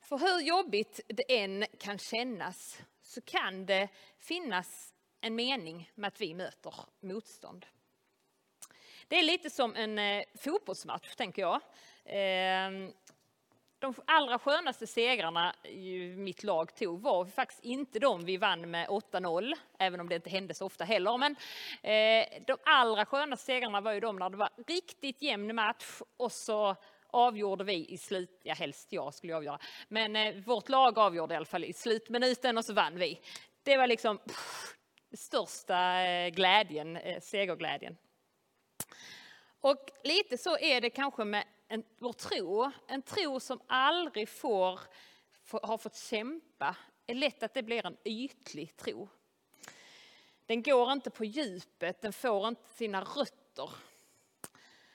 För 0.00 0.18
hur 0.18 0.40
jobbigt 0.40 1.00
det 1.06 1.38
än 1.38 1.66
kan 1.78 1.98
kännas 1.98 2.78
så 3.02 3.20
kan 3.20 3.66
det 3.66 3.88
finnas 4.18 4.94
en 5.20 5.34
mening 5.34 5.90
med 5.94 6.08
att 6.08 6.20
vi 6.20 6.34
möter 6.34 6.74
motstånd. 7.00 7.66
Det 9.08 9.18
är 9.18 9.22
lite 9.22 9.50
som 9.50 9.76
en 9.76 9.98
eh, 9.98 10.24
fotbollsmatch, 10.34 11.14
tänker 11.14 11.42
jag. 11.42 11.60
Ehm, 12.04 12.92
de 13.80 13.94
allra 14.06 14.38
skönaste 14.38 14.86
segrarna 14.86 15.54
mitt 16.16 16.42
lag 16.42 16.74
tog 16.74 17.00
var 17.00 17.24
faktiskt 17.24 17.64
inte 17.64 17.98
de 17.98 18.24
vi 18.24 18.36
vann 18.36 18.70
med 18.70 18.88
8-0, 18.88 19.54
även 19.78 20.00
om 20.00 20.08
det 20.08 20.14
inte 20.14 20.30
hände 20.30 20.54
så 20.54 20.66
ofta 20.66 20.84
heller. 20.84 21.18
Men 21.18 21.36
eh, 21.82 22.42
de 22.46 22.56
allra 22.64 23.06
skönaste 23.06 23.46
segrarna 23.46 23.80
var 23.80 23.92
ju 23.92 24.00
de 24.00 24.16
när 24.16 24.30
det 24.30 24.36
var 24.36 24.50
riktigt 24.66 25.22
jämn 25.22 25.54
match 25.54 26.00
och 26.16 26.32
så 26.32 26.76
avgjorde 27.10 27.64
vi 27.64 27.86
i 27.88 27.98
slut, 27.98 28.40
ja 28.42 28.54
helst 28.54 28.92
jag 28.92 29.14
skulle 29.14 29.36
avgöra, 29.36 29.58
men 29.88 30.16
eh, 30.16 30.34
vårt 30.34 30.68
lag 30.68 30.98
avgjorde 30.98 31.34
i 31.34 31.36
alla 31.36 31.46
fall 31.46 31.64
i 31.64 31.72
slutminuten 31.72 32.58
och 32.58 32.64
så 32.64 32.72
vann 32.72 32.98
vi. 32.98 33.20
Det 33.62 33.76
var 33.76 33.86
liksom 33.86 34.18
pff, 34.18 34.74
största 35.12 36.00
eh, 36.00 36.28
glädjen, 36.28 36.96
eh, 36.96 37.20
segerglädjen. 37.20 37.96
Och 39.60 39.90
lite 40.04 40.38
så 40.38 40.58
är 40.58 40.80
det 40.80 40.90
kanske 40.90 41.24
med 41.24 41.44
en, 41.68 41.84
vår 41.98 42.12
tro, 42.12 42.70
en 42.86 43.02
tro 43.02 43.40
som 43.40 43.60
aldrig 43.66 44.28
får, 44.28 44.80
får, 45.44 45.60
har 45.60 45.78
fått 45.78 45.96
kämpa, 45.96 46.76
är 47.06 47.14
lätt 47.14 47.42
att 47.42 47.54
det 47.54 47.62
blir 47.62 47.86
en 47.86 47.96
ytlig 48.04 48.76
tro. 48.76 49.08
Den 50.46 50.62
går 50.62 50.92
inte 50.92 51.10
på 51.10 51.24
djupet, 51.24 52.00
den 52.00 52.12
får 52.12 52.48
inte 52.48 52.68
sina 52.68 53.00
rötter. 53.00 53.70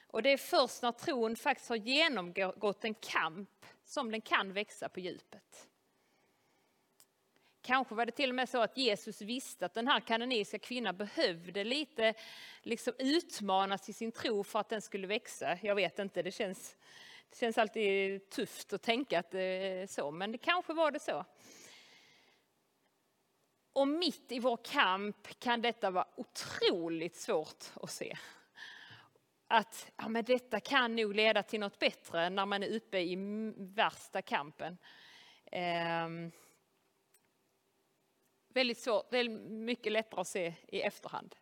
Och 0.07 0.23
det 0.23 0.29
är 0.29 0.37
först 0.37 0.81
när 0.81 0.91
tron 0.91 1.35
faktiskt 1.35 1.69
har 1.69 1.75
genomgått 1.75 2.85
en 2.85 2.93
kamp 2.93 3.65
som 3.85 4.11
den 4.11 4.21
kan 4.21 4.53
växa 4.53 4.89
på 4.89 4.99
djupet. 4.99 5.69
Kanske 7.63 7.95
var 7.95 8.05
det 8.05 8.11
till 8.11 8.29
och 8.29 8.35
med 8.35 8.49
så 8.49 8.61
att 8.61 8.77
Jesus 8.77 9.21
visste 9.21 9.65
att 9.65 9.73
den 9.73 9.87
här 9.87 9.99
kanoniska 9.99 10.59
kvinnan 10.59 10.97
behövde 10.97 11.63
lite 11.63 12.13
liksom 12.61 12.93
utmanas 12.99 13.89
i 13.89 13.93
sin 13.93 14.11
tro 14.11 14.43
för 14.43 14.59
att 14.59 14.69
den 14.69 14.81
skulle 14.81 15.07
växa. 15.07 15.57
Jag 15.61 15.75
vet 15.75 15.99
inte, 15.99 16.21
det 16.21 16.31
känns, 16.31 16.75
det 17.29 17.37
känns 17.37 17.57
alltid 17.57 18.29
tufft 18.29 18.73
att 18.73 18.81
tänka 18.81 19.19
att 19.19 19.31
det 19.31 19.41
är 19.41 19.87
så, 19.87 20.11
men 20.11 20.31
det 20.31 20.37
kanske 20.37 20.73
var 20.73 20.91
det 20.91 20.99
så. 20.99 21.25
Och 23.73 23.87
mitt 23.87 24.31
i 24.31 24.39
vår 24.39 24.57
kamp 24.63 25.39
kan 25.39 25.61
detta 25.61 25.91
vara 25.91 26.07
otroligt 26.15 27.15
svårt 27.15 27.65
att 27.73 27.91
se. 27.91 28.17
Att 29.47 29.91
ja, 29.95 30.07
men 30.07 30.25
detta 30.25 30.59
kan 30.59 30.95
nog 30.95 31.15
leda 31.15 31.43
till 31.43 31.59
något 31.59 31.79
bättre 31.79 32.29
när 32.29 32.45
man 32.45 32.63
är 32.63 32.75
uppe 32.75 32.99
i 32.99 33.15
värsta 33.57 34.21
kampen. 34.21 34.77
Eh, 35.51 36.09
väldigt 38.53 38.77
svårt, 38.77 39.13
väldigt 39.13 39.51
mycket 39.51 39.91
lättare 39.91 40.21
att 40.21 40.27
se 40.27 40.53
i 40.67 40.81
efterhand. 40.81 41.35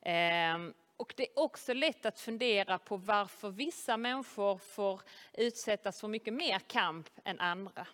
Ehm, 0.00 0.74
och 0.96 1.14
det 1.16 1.22
är 1.22 1.38
också 1.38 1.74
lätt 1.74 2.06
att 2.06 2.20
fundera 2.20 2.78
på 2.78 2.96
varför 2.96 3.50
vissa 3.50 3.96
människor 3.96 4.58
får 4.58 5.00
utsättas 5.32 6.00
för 6.00 6.08
mycket 6.08 6.34
mer 6.34 6.58
kamp 6.58 7.10
än 7.24 7.40
andra. 7.40 7.86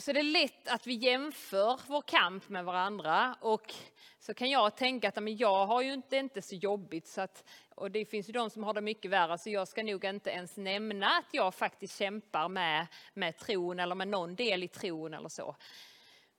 Så 0.00 0.10
är 0.10 0.14
det 0.14 0.22
lätt 0.22 0.68
att 0.68 0.86
vi 0.86 0.94
jämför 0.94 1.80
vår 1.86 2.02
kamp 2.02 2.48
med 2.48 2.64
varandra 2.64 3.36
och 3.40 3.74
så 4.18 4.34
kan 4.34 4.50
jag 4.50 4.76
tänka 4.76 5.08
att 5.08 5.22
men 5.22 5.36
jag 5.36 5.66
har 5.66 5.82
ju 5.82 5.92
inte, 5.92 6.16
inte 6.16 6.42
så 6.42 6.54
jobbigt 6.54 7.06
så 7.06 7.20
att, 7.20 7.44
och 7.74 7.90
det 7.90 8.04
finns 8.04 8.28
ju 8.28 8.32
de 8.32 8.50
som 8.50 8.64
har 8.64 8.74
det 8.74 8.80
mycket 8.80 9.10
värre 9.10 9.38
så 9.38 9.50
jag 9.50 9.68
ska 9.68 9.82
nog 9.82 10.04
inte 10.04 10.30
ens 10.30 10.56
nämna 10.56 11.06
att 11.06 11.28
jag 11.32 11.54
faktiskt 11.54 11.98
kämpar 11.98 12.48
med, 12.48 12.86
med 13.14 13.38
tron 13.38 13.80
eller 13.80 13.94
med 13.94 14.08
någon 14.08 14.34
del 14.34 14.62
i 14.62 14.68
tron 14.68 15.14
eller 15.14 15.28
så. 15.28 15.56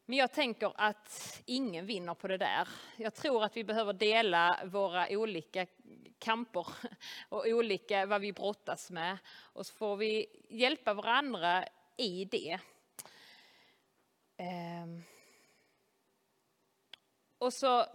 Men 0.06 0.18
jag 0.18 0.32
tänker 0.32 0.72
att 0.75 1.41
ingen 1.46 1.86
vinner 1.86 2.13
på 2.13 2.27
det 2.27 2.38
där. 2.38 2.68
Jag 2.96 3.13
tror 3.13 3.44
att 3.44 3.58
vi 3.58 3.63
behöver 3.63 3.94
dela 3.94 4.60
våra 4.65 5.08
olika 5.10 5.65
kamper 6.20 6.68
och 7.30 7.46
olika 7.48 8.06
vad 8.06 8.22
vi 8.22 8.34
brottas 8.34 8.91
med 8.91 9.18
och 9.53 9.65
så 9.65 9.74
får 9.74 9.96
vi 9.96 10.25
hjälpa 10.50 10.94
varandra 10.94 11.65
i 11.98 12.25
det. 12.25 12.60
Ehm. 14.41 15.03
Och 17.38 17.53
så 17.53 17.86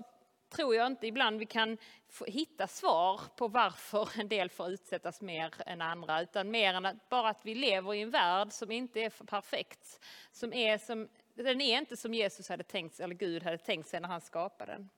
tror 0.48 0.74
jag 0.74 0.86
inte 0.86 1.06
ibland 1.06 1.38
vi 1.38 1.46
kan 1.46 1.78
hitta 2.26 2.66
svar 2.66 3.20
på 3.36 3.48
varför 3.48 4.20
en 4.20 4.28
del 4.28 4.50
får 4.50 4.70
utsättas 4.70 5.20
mer 5.20 5.54
än 5.66 5.80
andra, 5.80 6.22
utan 6.22 6.50
mer 6.50 6.74
än 6.74 6.86
att 6.86 7.08
bara 7.08 7.28
att 7.28 7.46
vi 7.46 7.54
lever 7.54 7.94
i 7.94 8.00
en 8.00 8.10
värld 8.10 8.52
som 8.52 8.70
inte 8.70 9.00
är 9.00 9.10
perfekt, 9.10 10.00
som 10.32 10.52
är 10.52 10.78
som, 10.78 11.08
den 11.34 11.60
är 11.60 11.78
inte 11.78 11.96
som 11.96 12.14
Jesus 12.14 12.48
hade 12.48 12.64
tänkt 12.64 12.94
sig, 12.94 13.04
eller 13.04 13.14
Gud 13.14 13.42
hade 13.42 13.58
tänkt 13.58 13.88
sig 13.88 14.00
när 14.00 14.08
han 14.08 14.20
skapade 14.20 14.72
den. 14.72 14.90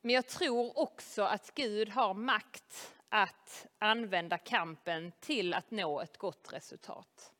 Men 0.00 0.14
jag 0.14 0.26
tror 0.26 0.78
också 0.78 1.22
att 1.22 1.54
Gud 1.54 1.88
har 1.88 2.14
makt 2.14 2.94
att 3.08 3.66
använda 3.78 4.38
kampen 4.38 5.12
till 5.20 5.54
att 5.54 5.70
nå 5.70 6.00
ett 6.00 6.16
gott 6.16 6.52
resultat. 6.52 7.32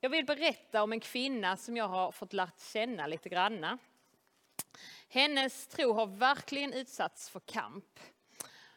Jag 0.00 0.10
vill 0.10 0.24
berätta 0.24 0.82
om 0.82 0.92
en 0.92 1.00
kvinna 1.00 1.56
som 1.56 1.76
jag 1.76 1.88
har 1.88 2.12
fått 2.12 2.32
lärt 2.32 2.60
känna 2.60 3.06
lite 3.06 3.28
granna. 3.28 3.78
Hennes 5.08 5.66
tro 5.66 5.92
har 5.92 6.06
verkligen 6.06 6.72
utsatts 6.72 7.30
för 7.30 7.40
kamp. 7.40 8.00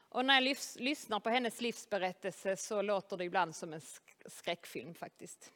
Och 0.10 0.26
när 0.26 0.42
jag 0.42 0.58
lyssnar 0.76 1.20
på 1.20 1.30
hennes 1.30 1.62
livsberättelse 1.62 2.58
så 2.58 2.82
låter 2.82 3.18
det 3.18 3.24
ibland 3.24 3.56
som 3.56 3.74
en 3.74 3.82
skräckfilm 4.26 4.94
faktiskt. 4.94 5.52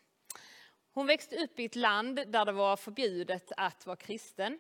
Hon 0.94 1.08
växte 1.08 1.44
upp 1.44 1.60
i 1.60 1.66
ett 1.66 1.76
land 1.76 2.16
där 2.28 2.46
det 2.46 2.52
var 2.52 2.78
förbjudet 2.78 3.52
att 3.58 3.86
vara 3.86 3.98
kristen. 3.98 4.60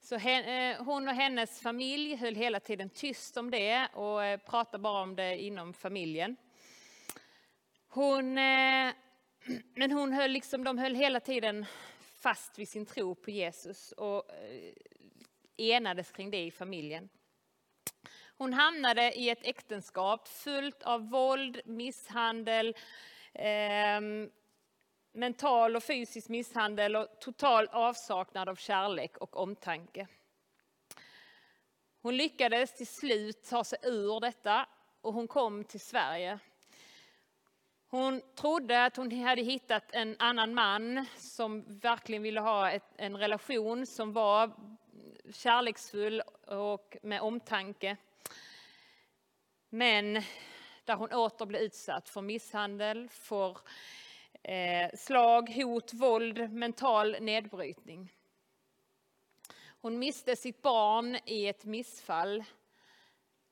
Så 0.00 0.14
eh, 0.14 0.82
hon 0.84 1.08
och 1.08 1.14
hennes 1.14 1.60
familj 1.60 2.16
höll 2.16 2.34
hela 2.34 2.60
tiden 2.60 2.90
tyst 2.90 3.36
om 3.36 3.50
det 3.50 3.88
och 3.92 4.24
eh, 4.24 4.38
pratade 4.38 4.82
bara 4.82 5.02
om 5.02 5.16
det 5.16 5.38
inom 5.38 5.74
familjen. 5.74 6.36
Hon 7.88 8.38
eh, 8.38 8.92
men 9.74 9.92
hon 9.92 10.12
höll 10.12 10.30
liksom, 10.30 10.64
de 10.64 10.78
höll 10.78 10.94
hela 10.94 11.20
tiden 11.20 11.66
fast 11.98 12.58
vid 12.58 12.68
sin 12.68 12.86
tro 12.86 13.14
på 13.14 13.30
Jesus 13.30 13.92
och 13.92 14.30
eh, 14.30 14.74
enades 15.56 16.10
kring 16.10 16.30
det 16.30 16.44
i 16.44 16.50
familjen. 16.50 17.08
Hon 18.36 18.52
hamnade 18.52 19.18
i 19.18 19.30
ett 19.30 19.46
äktenskap 19.46 20.28
fullt 20.28 20.82
av 20.82 21.10
våld, 21.10 21.60
misshandel, 21.64 22.76
eh, 23.32 24.00
mental 25.12 25.76
och 25.76 25.82
fysisk 25.82 26.28
misshandel 26.28 26.96
och 26.96 27.08
total 27.20 27.68
avsaknad 27.72 28.48
av 28.48 28.56
kärlek 28.56 29.16
och 29.16 29.36
omtanke. 29.36 30.06
Hon 32.02 32.16
lyckades 32.16 32.76
till 32.76 32.86
slut 32.86 33.44
ta 33.44 33.64
sig 33.64 33.78
ur 33.82 34.20
detta 34.20 34.66
och 35.00 35.12
hon 35.12 35.28
kom 35.28 35.64
till 35.64 35.80
Sverige 35.80 36.38
hon 37.94 38.22
trodde 38.34 38.84
att 38.84 38.96
hon 38.96 39.22
hade 39.22 39.42
hittat 39.42 39.92
en 39.92 40.16
annan 40.18 40.54
man 40.54 41.06
som 41.16 41.64
verkligen 41.80 42.22
ville 42.22 42.40
ha 42.40 42.70
ett, 42.70 42.84
en 42.96 43.16
relation 43.16 43.86
som 43.86 44.12
var 44.12 44.52
kärleksfull 45.32 46.20
och 46.46 46.96
med 47.02 47.20
omtanke. 47.20 47.96
Men 49.68 50.22
där 50.84 50.96
hon 50.96 51.12
åter 51.12 51.46
blev 51.46 51.62
utsatt 51.62 52.08
för 52.08 52.20
misshandel, 52.20 53.08
för 53.08 53.58
eh, 54.42 54.90
slag, 54.94 55.50
hot, 55.50 55.92
våld, 55.92 56.52
mental 56.52 57.16
nedbrytning. 57.20 58.12
Hon 59.66 59.98
miste 59.98 60.36
sitt 60.36 60.62
barn 60.62 61.18
i 61.24 61.46
ett 61.46 61.64
missfall. 61.64 62.44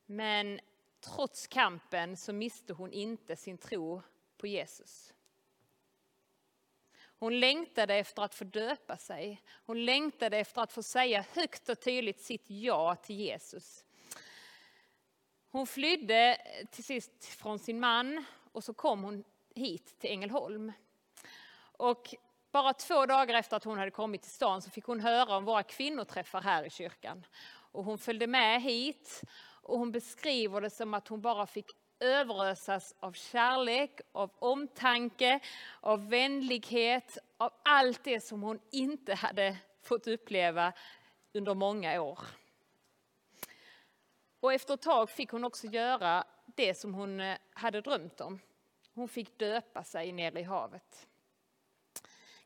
Men 0.06 0.60
trots 1.00 1.46
kampen 1.46 2.16
så 2.16 2.32
miste 2.32 2.72
hon 2.72 2.92
inte 2.92 3.36
sin 3.36 3.58
tro 3.58 4.02
på 4.42 4.46
Jesus. 4.46 5.12
Hon 7.18 7.40
längtade 7.40 7.94
efter 7.94 8.22
att 8.22 8.34
få 8.34 8.44
döpa 8.44 8.96
sig. 8.96 9.42
Hon 9.66 9.84
längtade 9.84 10.38
efter 10.38 10.62
att 10.62 10.72
få 10.72 10.82
säga 10.82 11.24
högt 11.34 11.68
och 11.68 11.80
tydligt 11.80 12.20
sitt 12.20 12.44
ja 12.50 12.96
till 12.96 13.16
Jesus. 13.16 13.84
Hon 15.50 15.66
flydde 15.66 16.38
till 16.70 16.84
sist 16.84 17.24
från 17.24 17.58
sin 17.58 17.80
man 17.80 18.24
och 18.52 18.64
så 18.64 18.74
kom 18.74 19.02
hon 19.02 19.24
hit 19.54 19.98
till 19.98 20.10
Ängelholm. 20.10 20.72
Och 21.62 22.14
bara 22.50 22.74
två 22.74 23.06
dagar 23.06 23.34
efter 23.34 23.56
att 23.56 23.64
hon 23.64 23.78
hade 23.78 23.90
kommit 23.90 24.22
till 24.22 24.30
stan 24.30 24.62
så 24.62 24.70
fick 24.70 24.84
hon 24.84 25.00
höra 25.00 25.36
om 25.36 25.44
våra 25.44 25.62
kvinnoträffar 25.62 26.40
här 26.40 26.64
i 26.64 26.70
kyrkan. 26.70 27.26
Och 27.72 27.84
hon 27.84 27.98
följde 27.98 28.26
med 28.26 28.62
hit 28.62 29.22
och 29.62 29.78
hon 29.78 29.92
beskriver 29.92 30.60
det 30.60 30.70
som 30.70 30.94
att 30.94 31.08
hon 31.08 31.20
bara 31.20 31.46
fick 31.46 31.81
överösas 32.02 32.94
av 33.00 33.12
kärlek, 33.12 34.00
av 34.12 34.30
omtanke, 34.38 35.40
av 35.80 36.08
vänlighet, 36.08 37.18
av 37.36 37.52
allt 37.62 38.04
det 38.04 38.20
som 38.20 38.42
hon 38.42 38.60
inte 38.70 39.14
hade 39.14 39.56
fått 39.82 40.06
uppleva 40.06 40.72
under 41.32 41.54
många 41.54 42.02
år. 42.02 42.18
Och 44.40 44.52
efter 44.52 44.74
ett 44.74 44.82
tag 44.82 45.10
fick 45.10 45.30
hon 45.30 45.44
också 45.44 45.66
göra 45.66 46.24
det 46.46 46.74
som 46.74 46.94
hon 46.94 47.20
eh, 47.20 47.38
hade 47.52 47.80
drömt 47.80 48.20
om. 48.20 48.40
Hon 48.94 49.08
fick 49.08 49.38
döpa 49.38 49.84
sig 49.84 50.12
ner 50.12 50.36
i 50.36 50.42
havet. 50.42 51.08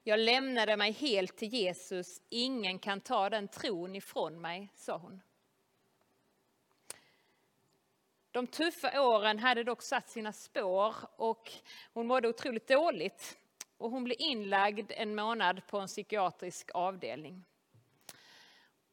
Jag 0.02 0.18
lämnade 0.20 0.76
mig 0.76 0.92
helt 0.92 1.36
till 1.36 1.48
Jesus, 1.48 2.20
ingen 2.28 2.78
kan 2.78 3.00
ta 3.00 3.30
den 3.30 3.48
tron 3.48 3.96
ifrån 3.96 4.40
mig, 4.40 4.72
sa 4.74 4.96
hon. 4.96 5.22
De 8.37 8.46
tuffa 8.46 9.03
åren 9.03 9.38
hade 9.38 9.64
dock 9.64 9.83
satt 9.83 10.09
sina 10.09 10.33
spår 10.33 10.94
och 11.16 11.53
hon 11.92 12.07
mådde 12.07 12.29
otroligt 12.29 12.68
dåligt. 12.68 13.38
Och 13.79 13.90
hon 13.90 14.05
blev 14.05 14.16
inlagd 14.18 14.92
en 14.94 15.14
månad 15.14 15.66
på 15.66 15.79
en 15.79 15.87
psykiatrisk 15.87 16.70
avdelning. 16.75 17.44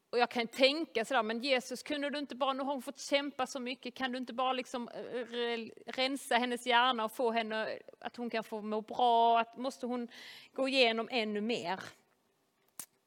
Och 0.10 0.20
jag 0.20 0.30
kan 0.30 0.48
tänka 0.48 1.06
sådär, 1.06 1.24
men 1.24 1.40
Jesus 1.40 1.84
kunde 1.84 2.10
du 2.10 2.20
inte 2.20 2.36
bara, 2.36 2.54
nu 2.54 2.64
har 2.64 2.74
hon 2.74 2.82
fått 2.82 3.00
kämpa 3.00 3.48
så 3.48 3.60
mycket, 3.60 3.94
kan 3.94 4.12
du 4.12 4.18
inte 4.18 4.34
bara 4.34 4.54
liksom 4.54 4.90
eh, 4.90 5.92
rensa 5.92 6.36
hennes 6.36 6.68
hjärna 6.68 7.06
och 7.06 7.12
få 7.12 7.32
henne, 7.32 7.80
att 8.00 8.16
hon 8.16 8.30
kan 8.30 8.44
få 8.44 8.62
må 8.62 8.82
bra, 8.82 9.40
att 9.40 9.58
måste 9.58 9.86
hon 9.86 10.08
gå 10.54 10.68
igenom 10.68 11.10
ännu 11.12 11.42
mer? 11.42 11.84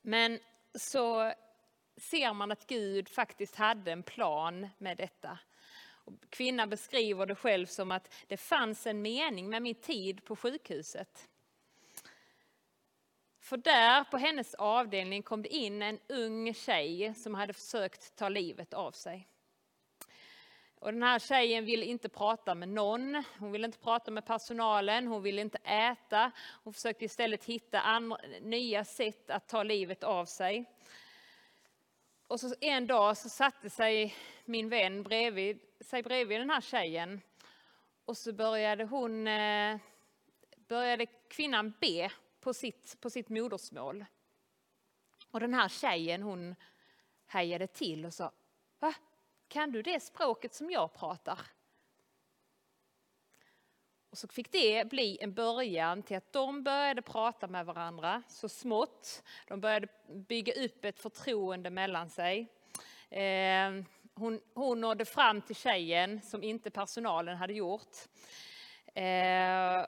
Men 0.02 0.38
så 0.74 1.32
ser 1.96 2.32
man 2.32 2.52
att 2.52 2.66
Gud 2.66 3.08
faktiskt 3.08 3.56
hade 3.56 3.92
en 3.92 4.02
plan 4.02 4.68
med 4.78 4.96
detta. 4.96 5.38
Kvinnan 6.30 6.70
beskriver 6.70 7.26
det 7.26 7.34
själv 7.34 7.66
som 7.66 7.90
att 7.90 8.14
det 8.26 8.36
fanns 8.36 8.86
en 8.86 9.02
mening 9.02 9.48
med 9.48 9.62
min 9.62 9.74
tid 9.74 10.24
på 10.24 10.36
sjukhuset. 10.36 11.28
För 13.40 13.56
där 13.56 14.04
på 14.04 14.16
hennes 14.16 14.54
avdelning 14.54 15.22
kom 15.22 15.42
det 15.42 15.48
in 15.48 15.82
en 15.82 15.98
ung 16.08 16.54
tjej 16.54 17.14
som 17.14 17.34
hade 17.34 17.52
försökt 17.52 18.16
ta 18.16 18.28
livet 18.28 18.74
av 18.74 18.92
sig. 18.92 19.28
Och 20.78 20.92
den 20.92 21.02
här 21.02 21.18
tjejen 21.18 21.64
vill 21.64 21.82
inte 21.82 22.08
prata 22.08 22.54
med 22.54 22.68
någon, 22.68 23.24
hon 23.38 23.52
vill 23.52 23.64
inte 23.64 23.78
prata 23.78 24.10
med 24.10 24.26
personalen, 24.26 25.06
hon 25.06 25.22
vill 25.22 25.38
inte 25.38 25.58
äta. 25.58 26.30
Hon 26.64 26.72
försökte 26.72 27.04
istället 27.04 27.44
hitta 27.44 27.80
andra, 27.80 28.18
nya 28.40 28.84
sätt 28.84 29.30
att 29.30 29.48
ta 29.48 29.62
livet 29.62 30.04
av 30.04 30.24
sig. 30.24 30.64
Och 32.26 32.40
så 32.40 32.54
en 32.60 32.86
dag 32.86 33.16
så 33.16 33.28
satte 33.28 33.70
sig 33.70 34.14
min 34.44 34.68
vän 34.68 35.02
bredvid, 35.02 35.60
sig 35.86 36.02
bredvid 36.02 36.40
den 36.40 36.50
här 36.50 36.60
tjejen. 36.60 37.20
Och 38.04 38.16
så 38.16 38.32
började 38.32 38.84
hon, 38.84 39.26
eh, 39.26 39.78
började 40.56 41.06
kvinnan 41.06 41.74
be 41.80 42.12
på 42.40 42.54
sitt, 42.54 43.00
på 43.00 43.10
sitt 43.10 43.28
modersmål. 43.28 44.04
Och 45.30 45.40
den 45.40 45.54
här 45.54 45.68
tjejen 45.68 46.22
hon 46.22 46.54
hejade 47.26 47.66
till 47.66 48.06
och 48.06 48.14
sa, 48.14 48.32
va? 48.78 48.94
Kan 49.48 49.72
du 49.72 49.82
det 49.82 50.00
språket 50.00 50.54
som 50.54 50.70
jag 50.70 50.94
pratar? 50.94 51.40
Och 54.10 54.18
så 54.18 54.28
fick 54.28 54.52
det 54.52 54.88
bli 54.90 55.18
en 55.20 55.34
början 55.34 56.02
till 56.02 56.16
att 56.16 56.32
de 56.32 56.62
började 56.62 57.02
prata 57.02 57.48
med 57.48 57.66
varandra 57.66 58.22
så 58.28 58.48
smått. 58.48 59.22
De 59.46 59.60
började 59.60 59.88
bygga 60.08 60.52
upp 60.64 60.84
ett 60.84 61.00
förtroende 61.00 61.70
mellan 61.70 62.10
sig. 62.10 62.48
Eh, 63.10 63.70
hon, 64.18 64.40
hon 64.54 64.80
nådde 64.80 65.04
fram 65.04 65.42
till 65.42 65.56
tjejen 65.56 66.22
som 66.22 66.42
inte 66.42 66.70
personalen 66.70 67.36
hade 67.36 67.52
gjort. 67.52 67.96
Eh, 68.94 69.86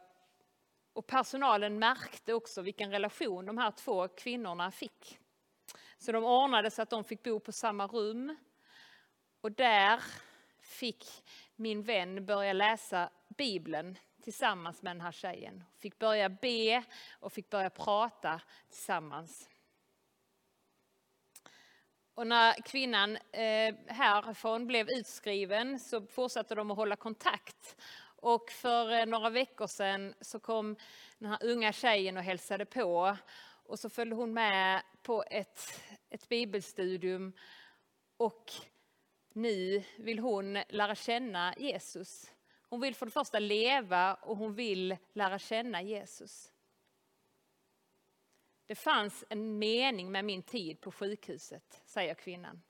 och 0.92 1.06
personalen 1.06 1.78
märkte 1.78 2.34
också 2.34 2.62
vilken 2.62 2.90
relation 2.90 3.46
de 3.46 3.58
här 3.58 3.70
två 3.70 4.08
kvinnorna 4.08 4.70
fick. 4.70 5.18
Så 5.98 6.12
de 6.12 6.24
ordnade 6.24 6.70
så 6.70 6.82
att 6.82 6.90
de 6.90 7.04
fick 7.04 7.22
bo 7.22 7.40
på 7.40 7.52
samma 7.52 7.86
rum. 7.86 8.36
Och 9.40 9.52
där 9.52 10.00
fick 10.60 11.06
min 11.56 11.82
vän 11.82 12.26
börja 12.26 12.52
läsa 12.52 13.10
Bibeln 13.28 13.98
tillsammans 14.22 14.82
med 14.82 14.96
den 14.96 15.00
här 15.00 15.12
tjejen. 15.12 15.64
Fick 15.76 15.98
börja 15.98 16.28
be 16.28 16.84
och 17.20 17.32
fick 17.32 17.50
börja 17.50 17.70
prata 17.70 18.40
tillsammans. 18.68 19.48
Och 22.18 22.26
när 22.26 22.54
kvinnan 22.62 23.16
eh, 23.16 23.74
härifrån 23.86 24.66
blev 24.66 24.90
utskriven 24.90 25.78
så 25.78 26.06
fortsatte 26.06 26.54
de 26.54 26.70
att 26.70 26.76
hålla 26.76 26.96
kontakt. 26.96 27.76
Och 28.16 28.50
för 28.50 28.92
eh, 28.92 29.06
några 29.06 29.30
veckor 29.30 29.66
sedan 29.66 30.14
så 30.20 30.40
kom 30.40 30.76
den 31.18 31.30
här 31.30 31.38
unga 31.42 31.72
tjejen 31.72 32.16
och 32.16 32.22
hälsade 32.22 32.64
på. 32.64 33.16
Och 33.64 33.78
så 33.78 33.90
följde 33.90 34.16
hon 34.16 34.32
med 34.32 34.82
på 35.02 35.24
ett, 35.30 35.82
ett 36.10 36.28
bibelstudium. 36.28 37.32
Och 38.16 38.52
nu 39.32 39.82
vill 39.96 40.18
hon 40.18 40.58
lära 40.68 40.94
känna 40.94 41.54
Jesus. 41.56 42.30
Hon 42.68 42.80
vill 42.80 42.94
för 42.94 43.06
det 43.06 43.12
första 43.12 43.38
leva 43.38 44.14
och 44.14 44.36
hon 44.36 44.54
vill 44.54 44.96
lära 45.12 45.38
känna 45.38 45.82
Jesus. 45.82 46.52
Det 48.68 48.74
fanns 48.74 49.24
en 49.28 49.58
mening 49.58 50.12
med 50.12 50.24
min 50.24 50.42
tid 50.42 50.80
på 50.80 50.92
sjukhuset, 50.92 51.82
säger 51.86 52.14
kvinnan. 52.14 52.62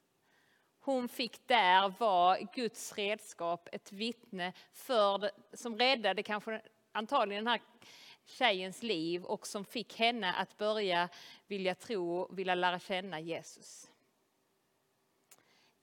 Hon 0.78 1.08
fick 1.08 1.48
där 1.48 1.88
vara 1.98 2.38
Guds 2.40 2.92
redskap, 2.98 3.68
ett 3.72 3.92
vittne 3.92 4.52
för, 4.72 5.30
som 5.52 5.78
räddade 5.78 6.22
kanske 6.22 6.62
antagligen 6.92 7.44
den 7.44 7.50
här 7.50 7.61
tjejens 8.24 8.82
liv 8.82 9.24
och 9.24 9.46
som 9.46 9.64
fick 9.64 9.98
henne 9.98 10.34
att 10.34 10.58
börja 10.58 11.08
vilja 11.46 11.74
tro, 11.74 12.34
vilja 12.34 12.54
lära 12.54 12.78
känna 12.78 13.20
Jesus. 13.20 13.90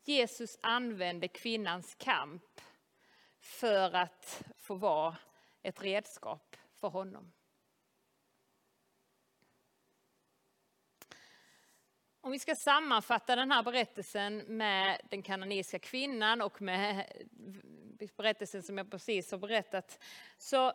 Jesus 0.04 0.58
använde 0.62 1.28
kvinnans 1.28 1.96
kamp 1.96 2.62
för 3.40 3.96
att 3.96 4.44
få 4.58 4.76
vara 4.76 5.16
ett 5.62 5.82
redskap 5.82 6.56
för 6.74 6.88
honom. 6.88 7.32
Om 12.26 12.32
vi 12.32 12.40
ska 12.40 12.56
sammanfatta 12.56 13.36
den 13.36 13.52
här 13.52 13.64
berättelsen 13.64 14.38
med 14.38 15.02
den 15.10 15.22
kanoniska 15.22 15.80
kvinnan 15.80 16.42
och 16.42 16.62
med 16.62 17.06
berättelsen 18.18 18.64
som 18.64 18.78
jag 18.78 18.92
precis 18.92 19.32
har 19.32 19.38
berättat, 19.38 20.04
så 20.38 20.74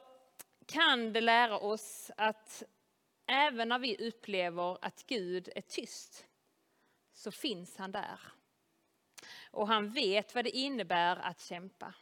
kan 0.67 1.13
det 1.13 1.21
lära 1.21 1.59
oss 1.59 2.11
att 2.17 2.63
även 3.27 3.69
när 3.69 3.79
vi 3.79 4.09
upplever 4.09 4.85
att 4.85 5.07
Gud 5.07 5.49
är 5.55 5.61
tyst, 5.61 6.27
så 7.13 7.31
finns 7.31 7.77
han 7.77 7.93
där. 7.93 8.21
Och 9.51 9.69
han 9.69 9.91
vet 9.91 10.35
vad 10.35 10.45
det 10.45 10.57
innebär 10.57 11.17
att 11.17 11.41
kämpa. 11.41 11.95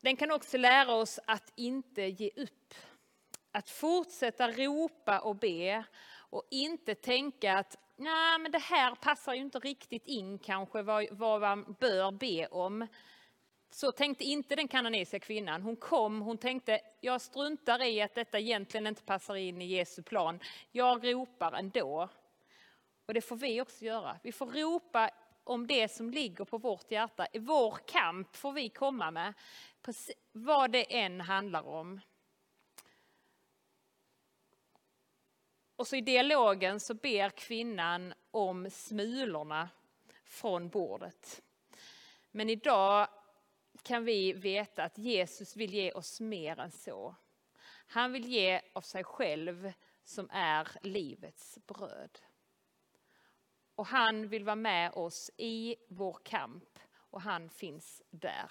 Den 0.00 0.16
kan 0.16 0.30
också 0.30 0.56
lära 0.56 0.94
oss 0.94 1.20
att 1.26 1.52
inte 1.56 2.02
ge 2.02 2.30
upp. 2.36 2.74
Att 3.50 3.70
fortsätta 3.70 4.50
ropa 4.50 5.20
och 5.20 5.36
be 5.36 5.84
och 6.30 6.42
inte 6.50 6.94
tänka 6.94 7.58
att 7.58 7.76
nej, 7.96 8.38
men 8.38 8.52
det 8.52 8.58
här 8.58 8.94
passar 8.94 9.34
ju 9.34 9.40
inte 9.40 9.58
riktigt 9.58 10.06
in 10.06 10.38
kanske 10.38 10.82
vad, 10.82 11.06
vad 11.10 11.40
man 11.40 11.76
bör 11.80 12.10
be 12.10 12.46
om. 12.46 12.86
Så 13.70 13.92
tänkte 13.92 14.24
inte 14.24 14.56
den 14.56 14.68
kananesiska 14.68 15.18
kvinnan. 15.18 15.62
Hon 15.62 15.76
kom, 15.76 16.20
hon 16.20 16.38
tänkte, 16.38 16.80
jag 17.00 17.20
struntar 17.20 17.82
i 17.82 18.02
att 18.02 18.14
detta 18.14 18.38
egentligen 18.38 18.86
inte 18.86 19.02
passar 19.02 19.34
in 19.34 19.62
i 19.62 19.66
Jesu 19.66 20.02
plan. 20.02 20.40
Jag 20.72 21.06
ropar 21.06 21.52
ändå. 21.52 22.08
Och 23.06 23.14
det 23.14 23.20
får 23.20 23.36
vi 23.36 23.60
också 23.60 23.84
göra. 23.84 24.18
Vi 24.22 24.32
får 24.32 24.46
ropa 24.46 25.10
om 25.44 25.66
det 25.66 25.88
som 25.88 26.10
ligger 26.10 26.44
på 26.44 26.58
vårt 26.58 26.90
hjärta. 26.90 27.26
I 27.32 27.38
vår 27.38 27.78
kamp 27.86 28.36
får 28.36 28.52
vi 28.52 28.68
komma 28.68 29.10
med, 29.10 29.34
vad 30.32 30.70
det 30.70 30.96
än 31.00 31.20
handlar 31.20 31.66
om. 31.66 32.00
Och 35.76 35.86
så 35.86 35.96
i 35.96 36.00
dialogen 36.00 36.80
så 36.80 36.94
ber 36.94 37.30
kvinnan 37.30 38.14
om 38.30 38.70
smulorna 38.70 39.68
från 40.24 40.68
bordet. 40.68 41.42
Men 42.30 42.50
idag 42.50 43.08
kan 43.82 44.04
vi 44.04 44.32
veta 44.32 44.84
att 44.84 44.98
Jesus 44.98 45.56
vill 45.56 45.74
ge 45.74 45.92
oss 45.92 46.20
mer 46.20 46.60
än 46.60 46.70
så. 46.70 47.14
Han 47.86 48.12
vill 48.12 48.24
ge 48.26 48.60
av 48.72 48.80
sig 48.80 49.04
själv 49.04 49.72
som 50.04 50.30
är 50.32 50.68
livets 50.82 51.58
bröd. 51.66 52.18
Och 53.74 53.86
han 53.86 54.28
vill 54.28 54.44
vara 54.44 54.56
med 54.56 54.92
oss 54.92 55.30
i 55.36 55.76
vår 55.88 56.18
kamp 56.24 56.78
och 56.94 57.22
han 57.22 57.50
finns 57.50 58.02
där. 58.10 58.50